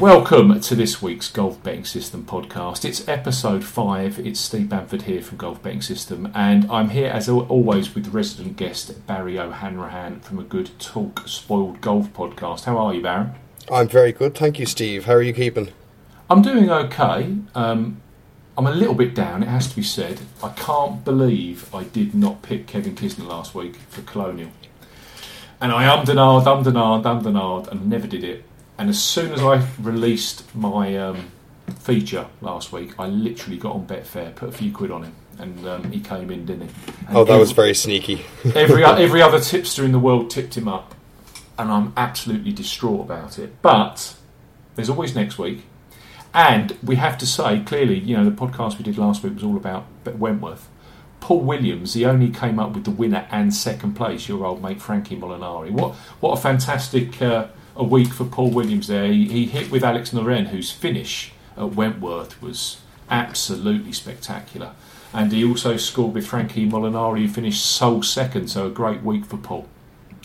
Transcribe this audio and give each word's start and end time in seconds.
Welcome 0.00 0.60
to 0.60 0.74
this 0.74 1.00
week's 1.00 1.30
Golf 1.30 1.62
Betting 1.62 1.86
System 1.86 2.22
podcast. 2.24 2.84
It's 2.84 3.08
episode 3.08 3.64
five. 3.64 4.18
It's 4.18 4.38
Steve 4.38 4.68
Bamford 4.68 5.02
here 5.02 5.22
from 5.22 5.38
Golf 5.38 5.62
Betting 5.62 5.80
System, 5.80 6.30
and 6.34 6.70
I'm 6.70 6.90
here 6.90 7.08
as 7.08 7.30
always 7.30 7.94
with 7.94 8.08
resident 8.08 8.58
guest 8.58 9.06
Barry 9.06 9.38
O'Hanrahan 9.38 10.20
from 10.20 10.38
a 10.38 10.42
good 10.42 10.78
Talk 10.78 11.26
Spoiled 11.26 11.80
Golf 11.80 12.12
podcast. 12.12 12.64
How 12.64 12.76
are 12.76 12.92
you, 12.92 13.00
Barry? 13.00 13.28
I'm 13.72 13.88
very 13.88 14.12
good, 14.12 14.34
thank 14.34 14.58
you, 14.58 14.66
Steve. 14.66 15.06
How 15.06 15.14
are 15.14 15.22
you 15.22 15.32
keeping? 15.32 15.70
I'm 16.28 16.42
doing 16.42 16.70
okay. 16.70 17.34
Um, 17.54 18.02
I'm 18.58 18.66
a 18.66 18.72
little 18.72 18.94
bit 18.94 19.14
down, 19.14 19.42
it 19.42 19.48
has 19.48 19.66
to 19.68 19.76
be 19.76 19.82
said. 19.82 20.20
I 20.42 20.50
can't 20.50 21.06
believe 21.06 21.74
I 21.74 21.84
did 21.84 22.14
not 22.14 22.42
pick 22.42 22.66
Kevin 22.66 22.94
Kisner 22.94 23.26
last 23.26 23.54
week 23.54 23.76
for 23.88 24.02
Colonial. 24.02 24.50
And 25.58 25.72
I 25.72 25.84
ummed 25.86 26.10
and 26.10 26.18
ahed, 26.18 26.44
ummed 26.44 26.66
and 26.66 26.76
ahed, 26.76 27.04
ummed 27.04 27.24
and 27.24 27.36
ahed, 27.36 27.68
and 27.68 27.88
never 27.88 28.06
did 28.06 28.22
it. 28.22 28.44
And 28.78 28.90
as 28.90 29.02
soon 29.02 29.32
as 29.32 29.40
I 29.40 29.66
released 29.80 30.54
my 30.54 30.96
um, 30.96 31.30
feature 31.80 32.26
last 32.40 32.72
week, 32.72 32.92
I 32.98 33.06
literally 33.06 33.56
got 33.58 33.74
on 33.74 33.86
Betfair, 33.86 34.34
put 34.34 34.48
a 34.50 34.52
few 34.52 34.72
quid 34.72 34.90
on 34.90 35.04
him, 35.04 35.14
and 35.38 35.66
um, 35.66 35.90
he 35.90 36.00
came 36.00 36.30
in, 36.30 36.44
didn't 36.46 36.68
he? 36.68 36.92
And 37.08 37.16
Oh, 37.16 37.24
that 37.24 37.30
every- 37.32 37.40
was 37.40 37.52
very 37.52 37.74
sneaky. 37.74 38.24
every 38.54 38.84
every 38.84 39.22
other 39.22 39.40
tipster 39.40 39.84
in 39.84 39.92
the 39.92 39.98
world 39.98 40.30
tipped 40.30 40.56
him 40.56 40.68
up, 40.68 40.94
and 41.58 41.70
I'm 41.70 41.92
absolutely 41.96 42.52
distraught 42.52 43.00
about 43.00 43.38
it. 43.38 43.60
But 43.62 44.14
there's 44.74 44.90
always 44.90 45.14
next 45.14 45.38
week, 45.38 45.64
and 46.34 46.76
we 46.82 46.96
have 46.96 47.16
to 47.18 47.26
say 47.26 47.60
clearly, 47.60 47.98
you 47.98 48.14
know, 48.16 48.24
the 48.24 48.30
podcast 48.30 48.76
we 48.76 48.84
did 48.84 48.98
last 48.98 49.22
week 49.22 49.34
was 49.34 49.42
all 49.44 49.56
about 49.56 49.86
Wentworth. 50.04 50.68
Paul 51.20 51.40
Williams, 51.40 51.94
he 51.94 52.04
only 52.04 52.28
came 52.30 52.58
up 52.60 52.72
with 52.74 52.84
the 52.84 52.90
winner 52.90 53.26
and 53.30 53.52
second 53.54 53.94
place. 53.94 54.28
Your 54.28 54.44
old 54.44 54.62
mate 54.62 54.82
Frankie 54.82 55.16
Molinari. 55.16 55.70
What 55.70 55.94
what 56.20 56.38
a 56.38 56.40
fantastic 56.42 57.20
uh, 57.22 57.46
a 57.76 57.84
week 57.84 58.08
for 58.08 58.24
Paul 58.24 58.50
Williams 58.50 58.88
there. 58.88 59.06
He, 59.06 59.26
he 59.28 59.46
hit 59.46 59.70
with 59.70 59.84
Alex 59.84 60.10
Noren, 60.10 60.48
whose 60.48 60.70
finish 60.70 61.32
at 61.56 61.72
Wentworth 61.74 62.40
was 62.42 62.78
absolutely 63.10 63.92
spectacular. 63.92 64.72
And 65.12 65.32
he 65.32 65.44
also 65.44 65.76
scored 65.76 66.14
with 66.14 66.26
Frankie 66.26 66.68
Molinari, 66.68 67.20
who 67.20 67.28
finished 67.28 67.64
sole 67.64 68.02
second. 68.02 68.48
So 68.48 68.66
a 68.66 68.70
great 68.70 69.02
week 69.02 69.24
for 69.24 69.36
Paul. 69.36 69.66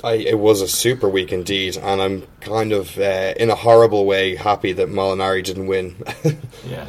I, 0.03 0.13
it 0.13 0.39
was 0.39 0.61
a 0.61 0.67
super 0.67 1.07
week 1.07 1.31
indeed, 1.31 1.77
and 1.77 2.01
I'm 2.01 2.23
kind 2.39 2.71
of, 2.71 2.97
uh, 2.97 3.35
in 3.37 3.51
a 3.51 3.55
horrible 3.55 4.05
way, 4.07 4.35
happy 4.35 4.73
that 4.73 4.87
Molinari 4.89 5.43
didn't 5.43 5.67
win 5.67 5.95
Yeah. 6.67 6.87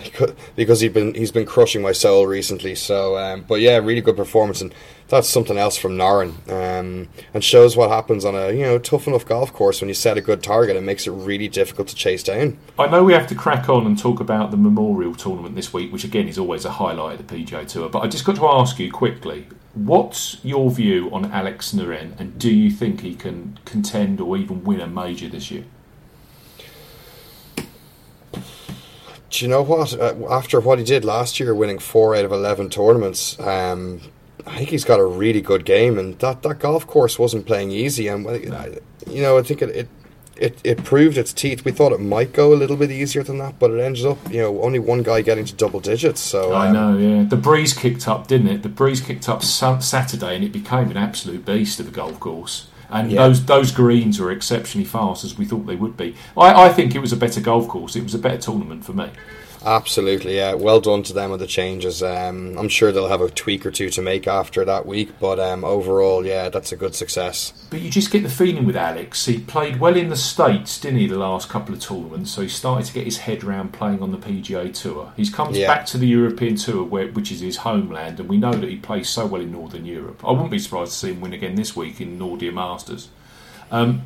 because 0.57 0.81
he's 0.81 0.93
been 0.93 1.13
he's 1.15 1.31
been 1.31 1.45
crushing 1.45 1.83
my 1.83 1.93
soul 1.93 2.27
recently. 2.27 2.75
So, 2.75 3.19
um, 3.19 3.45
but 3.47 3.61
yeah, 3.61 3.77
really 3.77 4.01
good 4.01 4.17
performance, 4.17 4.63
and 4.63 4.75
that's 5.13 5.29
something 5.29 5.59
else 5.59 5.77
from 5.77 5.99
Noren, 5.99 6.33
um, 6.51 7.07
and 7.35 7.45
shows 7.45 7.77
what 7.77 7.91
happens 7.91 8.25
on 8.25 8.35
a 8.35 8.51
you 8.51 8.63
know 8.63 8.79
tough 8.79 9.07
enough 9.07 9.27
golf 9.27 9.53
course 9.53 9.83
when 9.83 9.89
you 9.89 9.95
set 9.95 10.17
a 10.17 10.23
good 10.23 10.43
target. 10.43 10.75
It 10.75 10.83
makes 10.83 11.07
it 11.07 11.11
really 11.11 11.49
difficult 11.49 11.89
to 11.89 11.95
chase 11.95 12.23
down. 12.23 12.57
I 12.79 12.87
know 12.87 13.05
we 13.05 13.13
have 13.13 13.27
to 13.27 13.35
crack 13.35 13.69
on 13.69 13.85
and 13.87 13.99
talk 13.99 14.21
about 14.21 14.51
the 14.51 14.57
Memorial 14.57 15.15
Tournament 15.15 15.55
this 15.55 15.71
week, 15.71 15.93
which 15.93 16.03
again 16.03 16.29
is 16.29 16.39
always 16.39 16.65
a 16.65 16.71
highlight 16.71 17.21
of 17.21 17.29
the 17.29 17.45
PGA 17.45 17.69
Tour. 17.69 17.91
But 17.91 18.01
I 18.01 18.09
just 18.09 18.25
got 18.25 18.37
to 18.37 18.47
ask 18.47 18.79
you 18.79 18.91
quickly 18.91 19.49
what's 19.75 20.43
your 20.43 20.71
view 20.71 21.11
on 21.13 21.31
Alex 21.31 21.73
Noren, 21.73 22.19
and 22.19 22.39
do 22.39 22.51
you 22.51 22.71
think 22.71 23.03
he 23.03 23.15
can 23.15 23.59
contend 23.67 24.19
or 24.19 24.39
even 24.39 24.65
win 24.65 24.81
a 24.81 24.87
major 24.87 25.29
this 25.29 25.51
year? 25.51 25.65
Do 28.33 29.45
you 29.45 29.49
know 29.49 29.61
what? 29.61 29.93
Uh, 29.93 30.15
after 30.31 30.59
what 30.59 30.79
he 30.79 30.85
did 30.87 31.05
last 31.05 31.39
year, 31.39 31.55
winning 31.55 31.79
four 31.79 32.15
out 32.15 32.25
of 32.25 32.33
eleven 32.33 32.71
tournaments, 32.71 33.39
um, 33.41 34.01
I 34.47 34.57
think 34.59 34.71
he's 34.71 34.85
got 34.85 35.01
a 35.01 35.05
really 35.07 35.41
good 35.41 35.65
game, 35.65 35.99
and 35.99 36.19
that, 36.19 36.43
that 36.43 36.59
golf 36.59 36.87
course 36.87 37.19
wasn't 37.19 37.47
playing 37.47 37.71
easy. 37.71 38.09
And 38.09 38.27
I- 38.29 38.79
you 39.09 39.21
know, 39.23 39.39
I 39.39 39.43
think 39.43 39.63
it, 39.63 39.71
it 39.71 39.89
it 40.37 40.61
it 40.65 40.85
proved 40.85 41.19
its 41.19 41.33
teeth. 41.33 41.65
We 41.65 41.73
thought 41.73 41.93
it 41.93 42.01
might 42.01 42.33
go 42.33 42.53
a 42.53 42.57
little 42.57 42.77
bit 42.77 42.91
easier 42.91 43.23
than 43.23 43.39
that, 43.39 43.59
but 43.59 43.71
it 43.71 43.81
ended 43.81 44.07
up, 44.07 44.19
you 44.33 44.41
know, 44.41 44.63
only 44.63 44.79
one 44.79 45.03
guy 45.03 45.23
getting 45.23 45.45
to 45.45 45.55
double 45.55 45.81
digits. 45.81 46.21
So 46.21 46.53
I 46.53 46.69
um, 46.69 46.73
know, 46.73 46.99
yeah. 46.99 47.25
The 47.25 47.37
breeze 47.37 47.73
kicked 47.75 48.09
up, 48.09 48.27
didn't 48.29 48.49
it? 48.49 48.63
The 48.63 48.69
breeze 48.69 49.01
kicked 49.01 49.29
up 49.29 49.43
Saturday, 49.43 50.35
and 50.37 50.45
it 50.45 50.53
became 50.53 50.91
an 50.91 50.97
absolute 50.97 51.45
beast 51.45 51.81
of 51.81 51.89
a 51.89 51.91
golf 51.91 52.19
course. 52.21 52.69
And 52.91 53.11
Yeah. 53.11 53.27
those 53.27 53.45
those 53.47 53.73
greens 53.73 54.19
were 54.21 54.31
exceptionally 54.31 54.85
fast, 54.87 55.25
as 55.25 55.37
we 55.39 55.45
thought 55.45 55.67
they 55.67 55.77
would 55.77 55.97
be. 55.97 56.15
I, 56.37 56.67
I 56.67 56.69
think 56.73 56.95
it 56.95 57.01
was 57.01 57.13
a 57.13 57.17
better 57.17 57.41
golf 57.41 57.69
course. 57.69 57.97
It 57.97 58.03
was 58.03 58.15
a 58.15 58.19
better 58.19 58.39
tournament 58.39 58.85
for 58.85 58.93
me. 58.93 59.11
Absolutely, 59.65 60.37
yeah. 60.37 60.55
Well 60.55 60.81
done 60.81 61.03
to 61.05 61.13
them 61.13 61.31
with 61.31 61.41
the 61.41 61.47
changes. 61.47 62.03
Um, 62.03 62.59
I'm 62.59 62.69
sure 62.69 62.91
they'll 62.91 63.09
have 63.09 63.21
a 63.21 63.31
tweak 63.31 63.65
or 63.65 63.71
two 63.71 63.91
to 63.91 64.03
make 64.03 64.27
after 64.27 64.65
that 64.65 64.87
week, 64.87 65.11
but 65.21 65.39
um, 65.39 65.65
overall, 65.65 66.27
yeah, 66.27 66.49
that's 66.49 66.73
a 66.73 66.77
good 66.77 66.95
success. 66.95 67.53
But 67.71 67.81
you 67.81 67.89
just 67.91 68.11
get 68.11 68.23
the 68.25 68.29
feeling 68.29 68.67
with 68.67 68.77
Alex. 68.77 69.27
He 69.27 69.39
played 69.39 69.79
well 69.79 69.97
in 69.97 70.09
the 70.09 70.17
States, 70.17 70.81
didn't 70.81 70.99
he, 70.99 71.07
the 71.07 71.17
last 71.19 71.49
couple 71.49 71.75
of 71.75 71.81
tournaments? 71.81 72.33
So 72.33 72.43
he 72.43 72.49
started 72.49 72.87
to 72.87 72.93
get 72.93 73.05
his 73.05 73.19
head 73.19 73.45
round 73.45 73.73
playing 73.73 74.03
on 74.03 74.11
the 74.11 74.19
PGA 74.19 74.73
Tour. 74.75 75.13
He's 75.17 75.31
come 75.31 75.55
Yeah. 75.55 75.69
back 75.69 75.87
to 75.87 75.99
the 75.99 76.09
European 76.09 76.57
Tour, 76.57 76.85
where, 76.85 77.09
which 77.09 77.31
is 77.31 77.41
his 77.41 77.59
homeland, 77.59 78.19
and 78.19 78.29
we 78.29 78.39
know 78.39 78.53
that 78.53 78.69
he 78.69 78.77
plays 78.77 79.09
so 79.09 79.27
well 79.27 79.41
in 79.41 79.53
Northern 79.53 79.85
Europe. 79.87 80.23
I 80.27 80.33
wouldn't 80.33 80.51
be 80.51 80.59
surprised 80.59 80.93
to 80.93 80.99
see 80.99 81.13
him 81.13 81.21
win 81.21 81.33
again 81.33 81.55
this 81.55 81.77
week 81.77 82.01
in 82.01 82.19
Nordea 82.19 82.53
Masters. 82.53 83.09
Um, 83.71 84.03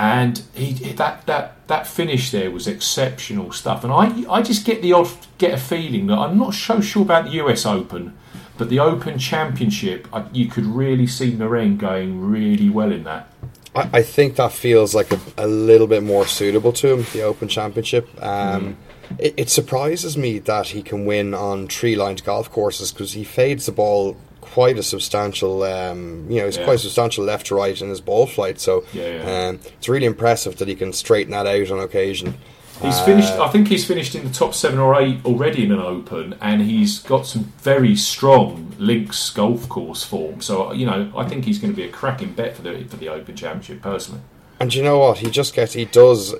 and 0.00 0.42
he 0.54 0.72
that 0.92 1.26
that 1.26 1.68
that 1.68 1.86
finish 1.86 2.30
there 2.30 2.50
was 2.50 2.66
exceptional 2.66 3.52
stuff. 3.52 3.84
And 3.84 3.92
I 3.92 4.24
I 4.30 4.40
just 4.40 4.64
get 4.64 4.80
the 4.80 4.94
odd 4.94 5.10
get 5.36 5.52
a 5.52 5.58
feeling 5.58 6.06
that 6.06 6.18
I'm 6.18 6.38
not 6.38 6.54
so 6.54 6.80
sure 6.80 7.02
about 7.02 7.26
the 7.26 7.32
US 7.32 7.66
Open, 7.66 8.16
but 8.56 8.70
the 8.70 8.80
Open 8.80 9.18
Championship, 9.18 10.08
I, 10.10 10.24
you 10.32 10.46
could 10.46 10.64
really 10.64 11.06
see 11.06 11.32
Noren 11.32 11.76
going 11.76 12.18
really 12.18 12.70
well 12.70 12.90
in 12.90 13.04
that. 13.04 13.30
I, 13.76 13.90
I 13.92 14.02
think 14.02 14.36
that 14.36 14.52
feels 14.52 14.94
like 14.94 15.12
a, 15.12 15.20
a 15.36 15.46
little 15.46 15.86
bit 15.86 16.02
more 16.02 16.26
suitable 16.26 16.72
to 16.72 16.94
him, 16.94 17.06
the 17.12 17.20
Open 17.20 17.46
Championship. 17.48 18.08
Um, 18.22 18.78
it, 19.18 19.34
it 19.36 19.50
surprises 19.50 20.16
me 20.16 20.38
that 20.38 20.68
he 20.68 20.82
can 20.82 21.04
win 21.04 21.34
on 21.34 21.68
tree 21.68 21.94
lined 21.94 22.24
golf 22.24 22.50
courses 22.50 22.90
because 22.90 23.12
he 23.12 23.22
fades 23.22 23.66
the 23.66 23.72
ball 23.72 24.16
quite 24.40 24.78
a 24.78 24.82
substantial, 24.82 25.62
um, 25.62 26.26
you 26.28 26.40
know, 26.40 26.46
it's 26.46 26.56
Yeah. 26.56 26.64
quite 26.64 26.80
substantial 26.80 27.24
left 27.24 27.46
to 27.46 27.54
right 27.54 27.80
in 27.80 27.88
his 27.88 28.00
ball 28.00 28.26
flight. 28.26 28.60
So 28.60 28.84
Yeah, 28.92 29.22
yeah. 29.24 29.48
Um, 29.48 29.60
it's 29.78 29.88
really 29.88 30.06
impressive 30.06 30.56
that 30.56 30.68
he 30.68 30.74
can 30.74 30.92
straighten 30.92 31.32
that 31.32 31.46
out 31.46 31.70
on 31.70 31.78
occasion. 31.80 32.34
He's 32.82 32.94
Uh, 32.98 33.04
finished. 33.04 33.32
I 33.34 33.48
think 33.48 33.68
he's 33.68 33.84
finished 33.84 34.14
in 34.14 34.24
the 34.24 34.30
top 34.32 34.54
seven 34.54 34.78
or 34.78 34.98
eight 34.98 35.18
already 35.26 35.64
in 35.64 35.70
an 35.72 35.80
Open, 35.80 36.34
and 36.40 36.62
he's 36.62 36.98
got 37.00 37.26
some 37.26 37.52
very 37.62 37.94
strong 37.94 38.72
links 38.78 39.28
golf 39.28 39.68
course 39.68 40.02
form. 40.02 40.40
So 40.40 40.72
you 40.72 40.86
know, 40.86 41.08
I 41.14 41.24
think 41.28 41.44
he's 41.44 41.58
going 41.58 41.72
to 41.72 41.76
be 41.76 41.84
a 41.84 41.90
cracking 41.90 42.32
bet 42.32 42.56
for 42.56 42.62
the 42.62 42.84
for 42.88 42.96
the 42.96 43.10
Open 43.10 43.36
Championship 43.36 43.82
personally. 43.82 44.22
And 44.60 44.74
you 44.74 44.82
know 44.82 44.98
what? 44.98 45.18
He 45.18 45.30
just 45.30 45.54
gets, 45.54 45.72
he 45.72 45.86
does, 45.86 46.34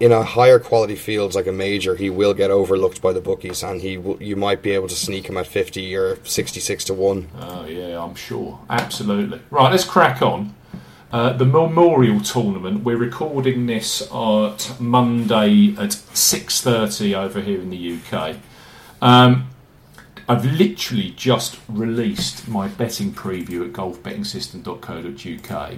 in 0.00 0.10
a 0.10 0.22
higher 0.22 0.58
quality 0.58 0.96
fields 0.96 1.36
like 1.36 1.46
a 1.46 1.52
major, 1.52 1.94
he 1.94 2.08
will 2.08 2.32
get 2.32 2.50
overlooked 2.50 3.02
by 3.02 3.12
the 3.12 3.20
bookies 3.20 3.62
and 3.62 3.82
he 3.82 3.98
will, 3.98 4.20
you 4.22 4.36
might 4.36 4.62
be 4.62 4.70
able 4.70 4.88
to 4.88 4.96
sneak 4.96 5.28
him 5.28 5.36
at 5.36 5.46
50 5.46 5.94
or 5.94 6.16
66 6.24 6.84
to 6.84 6.94
1. 6.94 7.28
Oh 7.38 7.66
yeah, 7.66 8.02
I'm 8.02 8.14
sure. 8.14 8.58
Absolutely. 8.70 9.38
Right, 9.50 9.70
let's 9.70 9.84
crack 9.84 10.22
on. 10.22 10.54
Uh, 11.12 11.34
the 11.34 11.44
Memorial 11.44 12.22
Tournament. 12.22 12.84
We're 12.84 12.96
recording 12.96 13.66
this 13.66 14.00
at 14.10 14.74
Monday 14.80 15.74
at 15.78 15.92
six 15.92 16.62
thirty 16.62 17.14
over 17.14 17.42
here 17.42 17.60
in 17.60 17.68
the 17.68 17.98
UK. 17.98 18.36
Um, 19.02 19.50
I've 20.26 20.46
literally 20.46 21.10
just 21.10 21.58
released 21.68 22.48
my 22.48 22.68
betting 22.68 23.12
preview 23.12 23.66
at 23.66 23.74
golfbettingsystem.co.uk. 23.74 25.74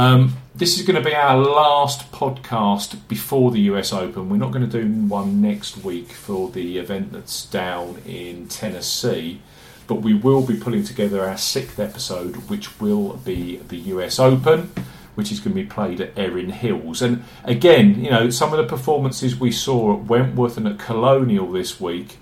Um, 0.00 0.38
this 0.54 0.78
is 0.78 0.86
going 0.86 0.96
to 0.96 1.06
be 1.06 1.14
our 1.14 1.36
last 1.36 2.10
podcast 2.10 3.06
before 3.06 3.50
the 3.50 3.60
US 3.72 3.92
Open. 3.92 4.30
We're 4.30 4.38
not 4.38 4.50
going 4.50 4.66
to 4.66 4.82
do 4.82 4.90
one 4.90 5.42
next 5.42 5.84
week 5.84 6.08
for 6.12 6.48
the 6.48 6.78
event 6.78 7.12
that's 7.12 7.44
down 7.44 7.98
in 8.06 8.48
Tennessee, 8.48 9.42
but 9.86 9.96
we 9.96 10.14
will 10.14 10.40
be 10.40 10.56
pulling 10.56 10.84
together 10.84 11.22
our 11.22 11.36
sixth 11.36 11.78
episode, 11.78 12.36
which 12.48 12.80
will 12.80 13.18
be 13.26 13.58
the 13.68 13.76
US 13.76 14.18
Open, 14.18 14.70
which 15.16 15.30
is 15.30 15.38
going 15.38 15.54
to 15.54 15.62
be 15.62 15.68
played 15.68 16.00
at 16.00 16.18
Erin 16.18 16.48
Hills. 16.48 17.02
And 17.02 17.22
again, 17.44 18.02
you 18.02 18.10
know, 18.10 18.30
some 18.30 18.54
of 18.54 18.56
the 18.56 18.74
performances 18.74 19.38
we 19.38 19.52
saw 19.52 19.98
at 19.98 20.06
Wentworth 20.06 20.56
and 20.56 20.66
at 20.66 20.78
Colonial 20.78 21.52
this 21.52 21.78
week 21.78 22.16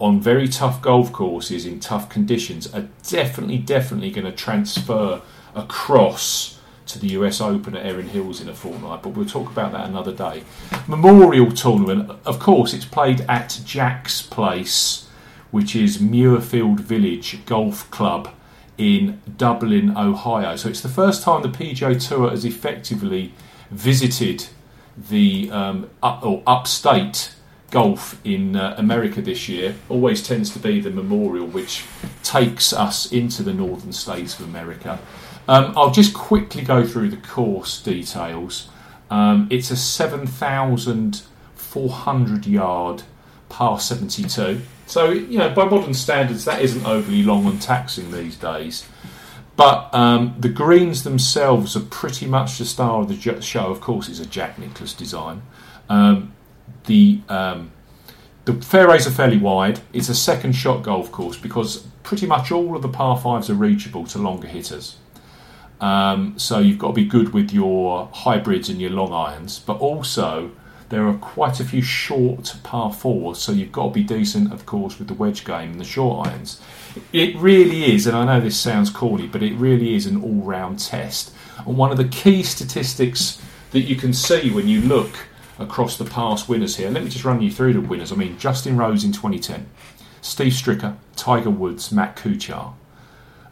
on 0.00 0.20
very 0.20 0.48
tough 0.48 0.82
golf 0.82 1.12
courses 1.12 1.64
in 1.64 1.78
tough 1.78 2.08
conditions 2.08 2.74
are 2.74 2.88
definitely, 3.08 3.58
definitely 3.58 4.10
going 4.10 4.26
to 4.26 4.32
transfer 4.32 5.22
across 5.54 6.53
to 6.86 6.98
the 6.98 7.08
US 7.08 7.40
Open 7.40 7.76
at 7.76 7.84
Erin 7.86 8.08
Hills 8.08 8.40
in 8.40 8.48
a 8.48 8.54
fortnight, 8.54 9.02
but 9.02 9.10
we'll 9.10 9.26
talk 9.26 9.50
about 9.50 9.72
that 9.72 9.88
another 9.88 10.12
day. 10.12 10.44
Memorial 10.86 11.50
Tournament, 11.50 12.10
of 12.24 12.38
course, 12.38 12.74
it's 12.74 12.84
played 12.84 13.22
at 13.22 13.60
Jack's 13.64 14.22
Place, 14.22 15.08
which 15.50 15.74
is 15.74 15.98
Muirfield 15.98 16.80
Village 16.80 17.44
Golf 17.46 17.90
Club 17.90 18.30
in 18.76 19.20
Dublin, 19.36 19.96
Ohio. 19.96 20.56
So 20.56 20.68
it's 20.68 20.80
the 20.80 20.88
first 20.88 21.22
time 21.22 21.42
the 21.42 21.48
PGA 21.48 22.08
Tour 22.08 22.30
has 22.30 22.44
effectively 22.44 23.32
visited 23.70 24.48
the 24.96 25.50
um, 25.50 25.90
up, 26.02 26.24
or 26.24 26.42
upstate 26.46 27.34
golf 27.70 28.20
in 28.24 28.56
uh, 28.56 28.74
America 28.78 29.20
this 29.20 29.48
year. 29.48 29.74
Always 29.88 30.26
tends 30.26 30.50
to 30.50 30.58
be 30.58 30.80
the 30.80 30.90
Memorial, 30.90 31.46
which 31.46 31.84
takes 32.22 32.72
us 32.72 33.10
into 33.10 33.42
the 33.42 33.52
northern 33.52 33.92
states 33.92 34.38
of 34.38 34.46
America. 34.46 34.98
Um, 35.46 35.74
I'll 35.76 35.90
just 35.90 36.14
quickly 36.14 36.62
go 36.62 36.86
through 36.86 37.10
the 37.10 37.18
course 37.18 37.82
details. 37.82 38.70
Um, 39.10 39.46
it's 39.50 39.70
a 39.70 39.76
7,400 39.76 42.46
yard 42.46 43.02
par 43.48 43.78
72. 43.78 44.62
So, 44.86 45.10
you 45.10 45.38
know, 45.38 45.54
by 45.54 45.66
modern 45.66 45.94
standards, 45.94 46.44
that 46.44 46.60
isn't 46.62 46.84
overly 46.84 47.22
long 47.22 47.46
and 47.46 47.60
taxing 47.60 48.10
these 48.10 48.36
days. 48.36 48.88
But 49.56 49.94
um, 49.94 50.34
the 50.38 50.48
greens 50.48 51.04
themselves 51.04 51.76
are 51.76 51.80
pretty 51.80 52.26
much 52.26 52.58
the 52.58 52.64
star 52.64 53.02
of 53.02 53.08
the 53.08 53.40
show. 53.40 53.66
Of 53.66 53.80
course, 53.80 54.08
it's 54.08 54.18
a 54.18 54.26
Jack 54.26 54.58
Nicklaus 54.58 54.92
design. 54.92 55.42
Um, 55.88 56.32
the 56.86 57.20
um, 57.28 57.70
the 58.46 58.54
fairways 58.54 59.06
are 59.06 59.10
fairly 59.10 59.38
wide. 59.38 59.80
It's 59.92 60.08
a 60.08 60.14
second 60.14 60.54
shot 60.54 60.82
golf 60.82 61.12
course 61.12 61.36
because 61.36 61.86
pretty 62.02 62.26
much 62.26 62.50
all 62.50 62.76
of 62.76 62.82
the 62.82 62.88
par 62.88 63.18
fives 63.18 63.48
are 63.48 63.54
reachable 63.54 64.06
to 64.06 64.18
longer 64.18 64.48
hitters. 64.48 64.96
Um, 65.84 66.38
so 66.38 66.60
you've 66.60 66.78
got 66.78 66.88
to 66.88 66.92
be 66.94 67.04
good 67.04 67.34
with 67.34 67.52
your 67.52 68.08
hybrids 68.10 68.70
and 68.70 68.80
your 68.80 68.88
long 68.88 69.12
irons, 69.12 69.58
but 69.58 69.74
also 69.80 70.50
there 70.88 71.06
are 71.06 71.12
quite 71.18 71.60
a 71.60 71.64
few 71.64 71.82
short 71.82 72.56
par 72.62 72.90
fours, 72.90 73.38
so 73.38 73.52
you've 73.52 73.70
got 73.70 73.88
to 73.88 73.90
be 73.90 74.02
decent, 74.02 74.50
of 74.50 74.64
course, 74.64 74.98
with 74.98 75.08
the 75.08 75.14
wedge 75.14 75.44
game 75.44 75.72
and 75.72 75.80
the 75.80 75.84
short 75.84 76.26
irons. 76.26 76.58
It 77.12 77.36
really 77.36 77.94
is, 77.94 78.06
and 78.06 78.16
I 78.16 78.24
know 78.24 78.40
this 78.40 78.58
sounds 78.58 78.88
corny, 78.88 79.26
but 79.26 79.42
it 79.42 79.52
really 79.56 79.94
is 79.94 80.06
an 80.06 80.22
all 80.22 80.42
round 80.42 80.78
test. 80.78 81.34
And 81.66 81.76
one 81.76 81.90
of 81.90 81.98
the 81.98 82.08
key 82.08 82.42
statistics 82.44 83.42
that 83.72 83.80
you 83.80 83.94
can 83.94 84.14
see 84.14 84.50
when 84.50 84.66
you 84.66 84.80
look 84.80 85.14
across 85.58 85.98
the 85.98 86.06
past 86.06 86.48
winners 86.48 86.76
here, 86.76 86.88
let 86.88 87.04
me 87.04 87.10
just 87.10 87.26
run 87.26 87.42
you 87.42 87.50
through 87.50 87.74
the 87.74 87.82
winners. 87.82 88.10
I 88.10 88.16
mean, 88.16 88.38
Justin 88.38 88.78
Rose 88.78 89.04
in 89.04 89.12
2010, 89.12 89.68
Steve 90.22 90.54
Stricker, 90.54 90.96
Tiger 91.14 91.50
Woods, 91.50 91.92
Matt 91.92 92.16
Kuchar. 92.16 92.72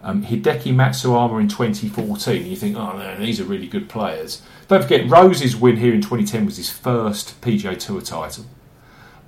Um, 0.05 0.25
Hideki 0.25 0.75
Matsuyama 0.75 1.41
in 1.41 1.49
2014, 1.49 2.45
you 2.45 2.57
think, 2.57 2.77
oh 2.77 2.97
man, 2.97 3.21
these 3.21 3.41
are 3.41 3.45
really 3.45 3.69
good 3.69 3.89
players. 3.89 4.43
Don't 4.67 4.83
forget, 4.83 5.09
Rose's 5.09 5.55
win 5.55 5.77
here 5.77 5.95
in 5.95 6.01
2010 6.01 6.45
was 6.45 6.57
his 6.57 6.71
first 6.71 7.41
PGA 7.41 7.79
Tour 7.79 8.01
title. 8.01 8.47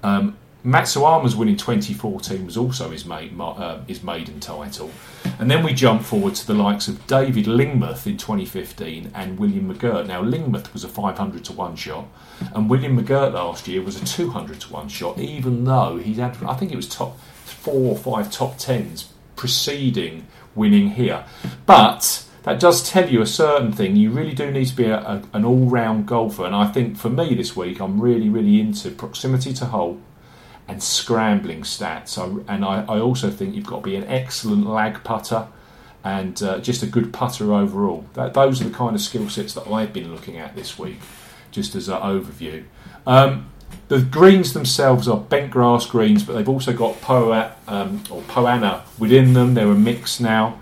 Um, 0.02 0.36
Matsuyama's 0.64 1.36
win 1.36 1.48
in 1.48 1.56
2014 1.56 2.46
was 2.46 2.56
also 2.56 2.90
his, 2.90 3.04
maiden, 3.04 3.40
uh, 3.40 3.84
his 3.84 4.02
maiden 4.02 4.40
title. 4.40 4.90
And 5.38 5.50
then 5.50 5.62
we 5.62 5.74
jump 5.74 6.02
forward 6.02 6.34
to 6.36 6.46
the 6.46 6.54
likes 6.54 6.88
of 6.88 7.06
David 7.06 7.44
Lingmerth 7.44 8.06
in 8.06 8.16
2015 8.16 9.12
and 9.14 9.38
William 9.38 9.72
McGirt. 9.72 10.06
Now, 10.06 10.22
Lingmerth 10.22 10.72
was 10.72 10.82
a 10.82 10.88
500 10.88 11.44
to 11.44 11.52
1 11.52 11.76
shot, 11.76 12.06
and 12.54 12.68
William 12.70 13.00
McGirt 13.00 13.34
last 13.34 13.68
year 13.68 13.82
was 13.82 14.00
a 14.00 14.04
200 14.04 14.60
to 14.62 14.72
1 14.72 14.88
shot, 14.88 15.18
even 15.18 15.64
though 15.64 15.98
he 15.98 16.14
had, 16.14 16.42
I 16.42 16.54
think 16.54 16.72
it 16.72 16.76
was 16.76 16.88
top 16.88 17.20
four 17.20 17.92
or 17.92 17.96
five 17.96 18.32
top 18.32 18.56
tens 18.56 19.13
preceding 19.44 20.26
winning 20.54 20.88
here. 20.88 21.22
But 21.66 22.24
that 22.44 22.58
does 22.58 22.88
tell 22.88 23.10
you 23.10 23.20
a 23.20 23.26
certain 23.26 23.72
thing. 23.72 23.94
You 23.94 24.10
really 24.10 24.32
do 24.32 24.50
need 24.50 24.68
to 24.68 24.74
be 24.74 24.86
a, 24.86 24.96
a, 25.00 25.22
an 25.34 25.44
all 25.44 25.66
round 25.66 26.06
golfer. 26.06 26.46
And 26.46 26.56
I 26.56 26.66
think 26.68 26.96
for 26.96 27.10
me 27.10 27.34
this 27.34 27.54
week, 27.54 27.78
I'm 27.78 28.00
really, 28.00 28.30
really 28.30 28.58
into 28.58 28.90
proximity 28.90 29.52
to 29.52 29.66
hole 29.66 30.00
and 30.66 30.82
scrambling 30.82 31.60
stats. 31.60 32.16
I, 32.16 32.54
and 32.54 32.64
I, 32.64 32.86
I, 32.88 33.00
also 33.00 33.30
think 33.30 33.54
you've 33.54 33.66
got 33.66 33.80
to 33.80 33.82
be 33.82 33.96
an 33.96 34.04
excellent 34.04 34.64
lag 34.64 35.04
putter 35.04 35.46
and 36.02 36.42
uh, 36.42 36.58
just 36.60 36.82
a 36.82 36.86
good 36.86 37.12
putter 37.12 37.52
overall. 37.52 38.06
That, 38.14 38.32
those 38.32 38.62
are 38.62 38.64
the 38.64 38.74
kind 38.74 38.94
of 38.94 39.02
skill 39.02 39.28
sets 39.28 39.52
that 39.52 39.68
I've 39.68 39.92
been 39.92 40.10
looking 40.10 40.38
at 40.38 40.56
this 40.56 40.78
week, 40.78 41.00
just 41.50 41.74
as 41.74 41.88
an 41.88 42.00
overview. 42.00 42.64
Um, 43.06 43.52
the 43.88 44.00
greens 44.00 44.52
themselves 44.52 45.08
are 45.08 45.18
bent 45.18 45.50
grass 45.50 45.86
greens, 45.86 46.22
but 46.22 46.34
they've 46.34 46.48
also 46.48 46.72
got 46.72 47.00
Poa, 47.00 47.54
um, 47.66 48.02
or 48.10 48.22
Poa 48.22 48.50
annua 48.50 48.82
within 48.98 49.32
them. 49.32 49.54
They're 49.54 49.70
a 49.70 49.74
mix 49.74 50.20
now. 50.20 50.58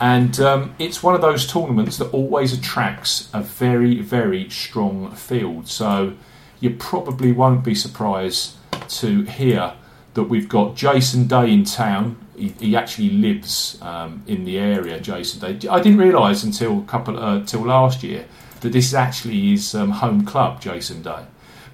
And 0.00 0.38
um, 0.40 0.74
it's 0.78 1.02
one 1.02 1.14
of 1.14 1.22
those 1.22 1.46
tournaments 1.46 1.96
that 1.98 2.10
always 2.10 2.52
attracts 2.52 3.30
a 3.32 3.40
very, 3.40 4.00
very 4.00 4.50
strong 4.50 5.14
field. 5.14 5.68
So 5.68 6.14
you 6.60 6.70
probably 6.70 7.32
won't 7.32 7.64
be 7.64 7.74
surprised 7.74 8.56
to 8.88 9.22
hear 9.22 9.72
that 10.14 10.24
we've 10.24 10.48
got 10.48 10.76
Jason 10.76 11.26
Day 11.26 11.52
in 11.52 11.64
town. 11.64 12.16
He, 12.36 12.48
he 12.60 12.76
actually 12.76 13.10
lives 13.10 13.78
um, 13.80 14.22
in 14.26 14.44
the 14.44 14.58
area, 14.58 15.00
Jason 15.00 15.40
Day. 15.40 15.68
I 15.68 15.80
didn't 15.80 15.98
realise 15.98 16.42
until 16.42 16.82
couple 16.82 17.18
uh, 17.18 17.44
till 17.44 17.62
last 17.62 18.02
year 18.02 18.26
that 18.60 18.72
this 18.72 18.86
is 18.86 18.94
actually 18.94 19.50
his 19.50 19.74
um, 19.74 19.90
home 19.90 20.24
club, 20.24 20.60
Jason 20.60 21.02
Day. 21.02 21.24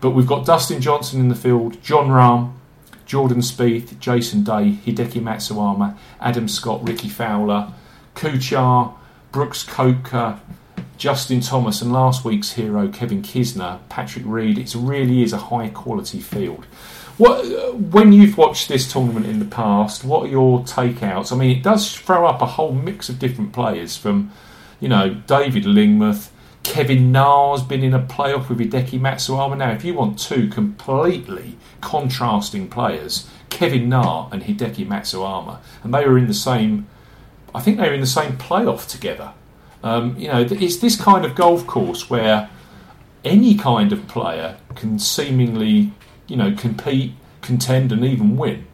But 0.03 0.11
we've 0.11 0.27
got 0.27 0.45
Dustin 0.45 0.81
Johnson 0.81 1.21
in 1.21 1.29
the 1.29 1.37
field, 1.37 1.81
Jon 1.81 2.09
Rahm, 2.09 2.55
Jordan 3.07 3.39
Spieth, 3.39 3.99
Jason 4.01 4.43
Day, 4.43 4.77
Hideki 4.85 5.23
Matsuyama, 5.23 5.97
Adam 6.21 6.49
Scott, 6.49 6.87
Rickie 6.87 7.09
Fowler, 7.09 7.73
Kuchar, 8.17 8.95
Brooks 9.31 9.65
Koepka, 9.65 10.41
Justin 10.99 11.41
Thomas, 11.41 11.81
and 11.81 11.93
last 11.93 12.25
week's 12.25 12.53
hero 12.53 12.89
Kevin 12.89 13.23
Kisner, 13.23 13.79
Patrick 13.89 14.25
Reed. 14.27 14.59
It 14.59 14.75
really 14.75 15.23
is 15.23 15.33
a 15.33 15.39
high 15.39 15.69
quality 15.69 16.19
field. 16.19 16.65
What, 17.17 17.77
when 17.77 18.13
you've 18.13 18.37
watched 18.37 18.69
this 18.69 18.91
tournament 18.91 19.27
in 19.27 19.39
the 19.39 19.45
past, 19.45 20.03
what 20.03 20.25
are 20.25 20.29
your 20.29 20.63
takeouts? 20.63 21.31
I 21.31 21.37
mean, 21.37 21.57
it 21.57 21.63
does 21.63 21.95
throw 21.95 22.27
up 22.27 22.43
a 22.43 22.47
whole 22.47 22.73
mix 22.73 23.09
of 23.09 23.21
different 23.21 23.53
players 23.53 23.97
from, 23.97 24.33
you 24.81 24.89
know, 24.89 25.15
David 25.15 25.63
Lingmerth, 25.63 26.31
Kevin 26.63 27.13
Na's 27.13 27.63
been 27.63 27.83
in 27.83 27.93
a 27.93 28.01
playoff 28.01 28.49
with 28.49 28.59
Hideki 28.59 29.01
Matsuyama. 29.01 29.59
Now, 29.59 29.73
if 29.73 29.85
you 29.85 29.95
want 29.95 30.19
two 30.19 30.49
completely 30.49 31.57
contrasting 31.81 32.69
players, 32.69 33.29
Kevin 33.51 33.89
Na 33.89 34.29
and 34.31 34.43
Hideki 34.43 34.87
Matsuyama, 34.87 35.59
and 35.83 35.93
they 35.93 36.07
were 36.07 36.17
in 36.17 36.27
the 36.27 36.35
same, 36.35 36.87
I 37.55 37.61
think 37.61 37.79
they 37.79 37.89
were 37.89 37.95
in 37.95 38.01
the 38.01 38.07
same 38.07 38.33
playoff 38.33 38.89
together. 38.89 39.33
Um, 39.83 40.17
you 40.17 40.29
know, 40.29 40.41
it's 40.41 40.77
this 40.77 40.97
kind 40.97 41.25
of 41.25 41.35
golf 41.35 41.67
course 41.67 42.09
where 42.09 42.49
any 43.25 43.57
kind 43.57 43.93
of 43.93 44.07
player 44.09 44.57
can 44.75 44.99
seemingly, 44.99 45.93
you 46.29 46.37
know, 46.37 46.55
compete, 46.55 47.13
contend, 47.41 47.93
and 47.93 48.05
even 48.05 48.37
win. 48.37 48.67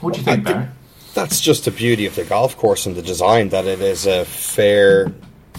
What 0.00 0.14
do 0.14 0.20
you 0.20 0.24
think, 0.24 0.44
Barry? 0.44 0.68
That's 1.14 1.40
just 1.40 1.64
the 1.64 1.70
beauty 1.70 2.06
of 2.06 2.14
the 2.14 2.24
golf 2.24 2.56
course 2.56 2.86
and 2.86 2.96
the 2.96 3.02
design 3.02 3.50
that 3.50 3.66
it 3.66 3.80
is 3.80 4.06
a 4.06 4.24
fair 4.24 5.12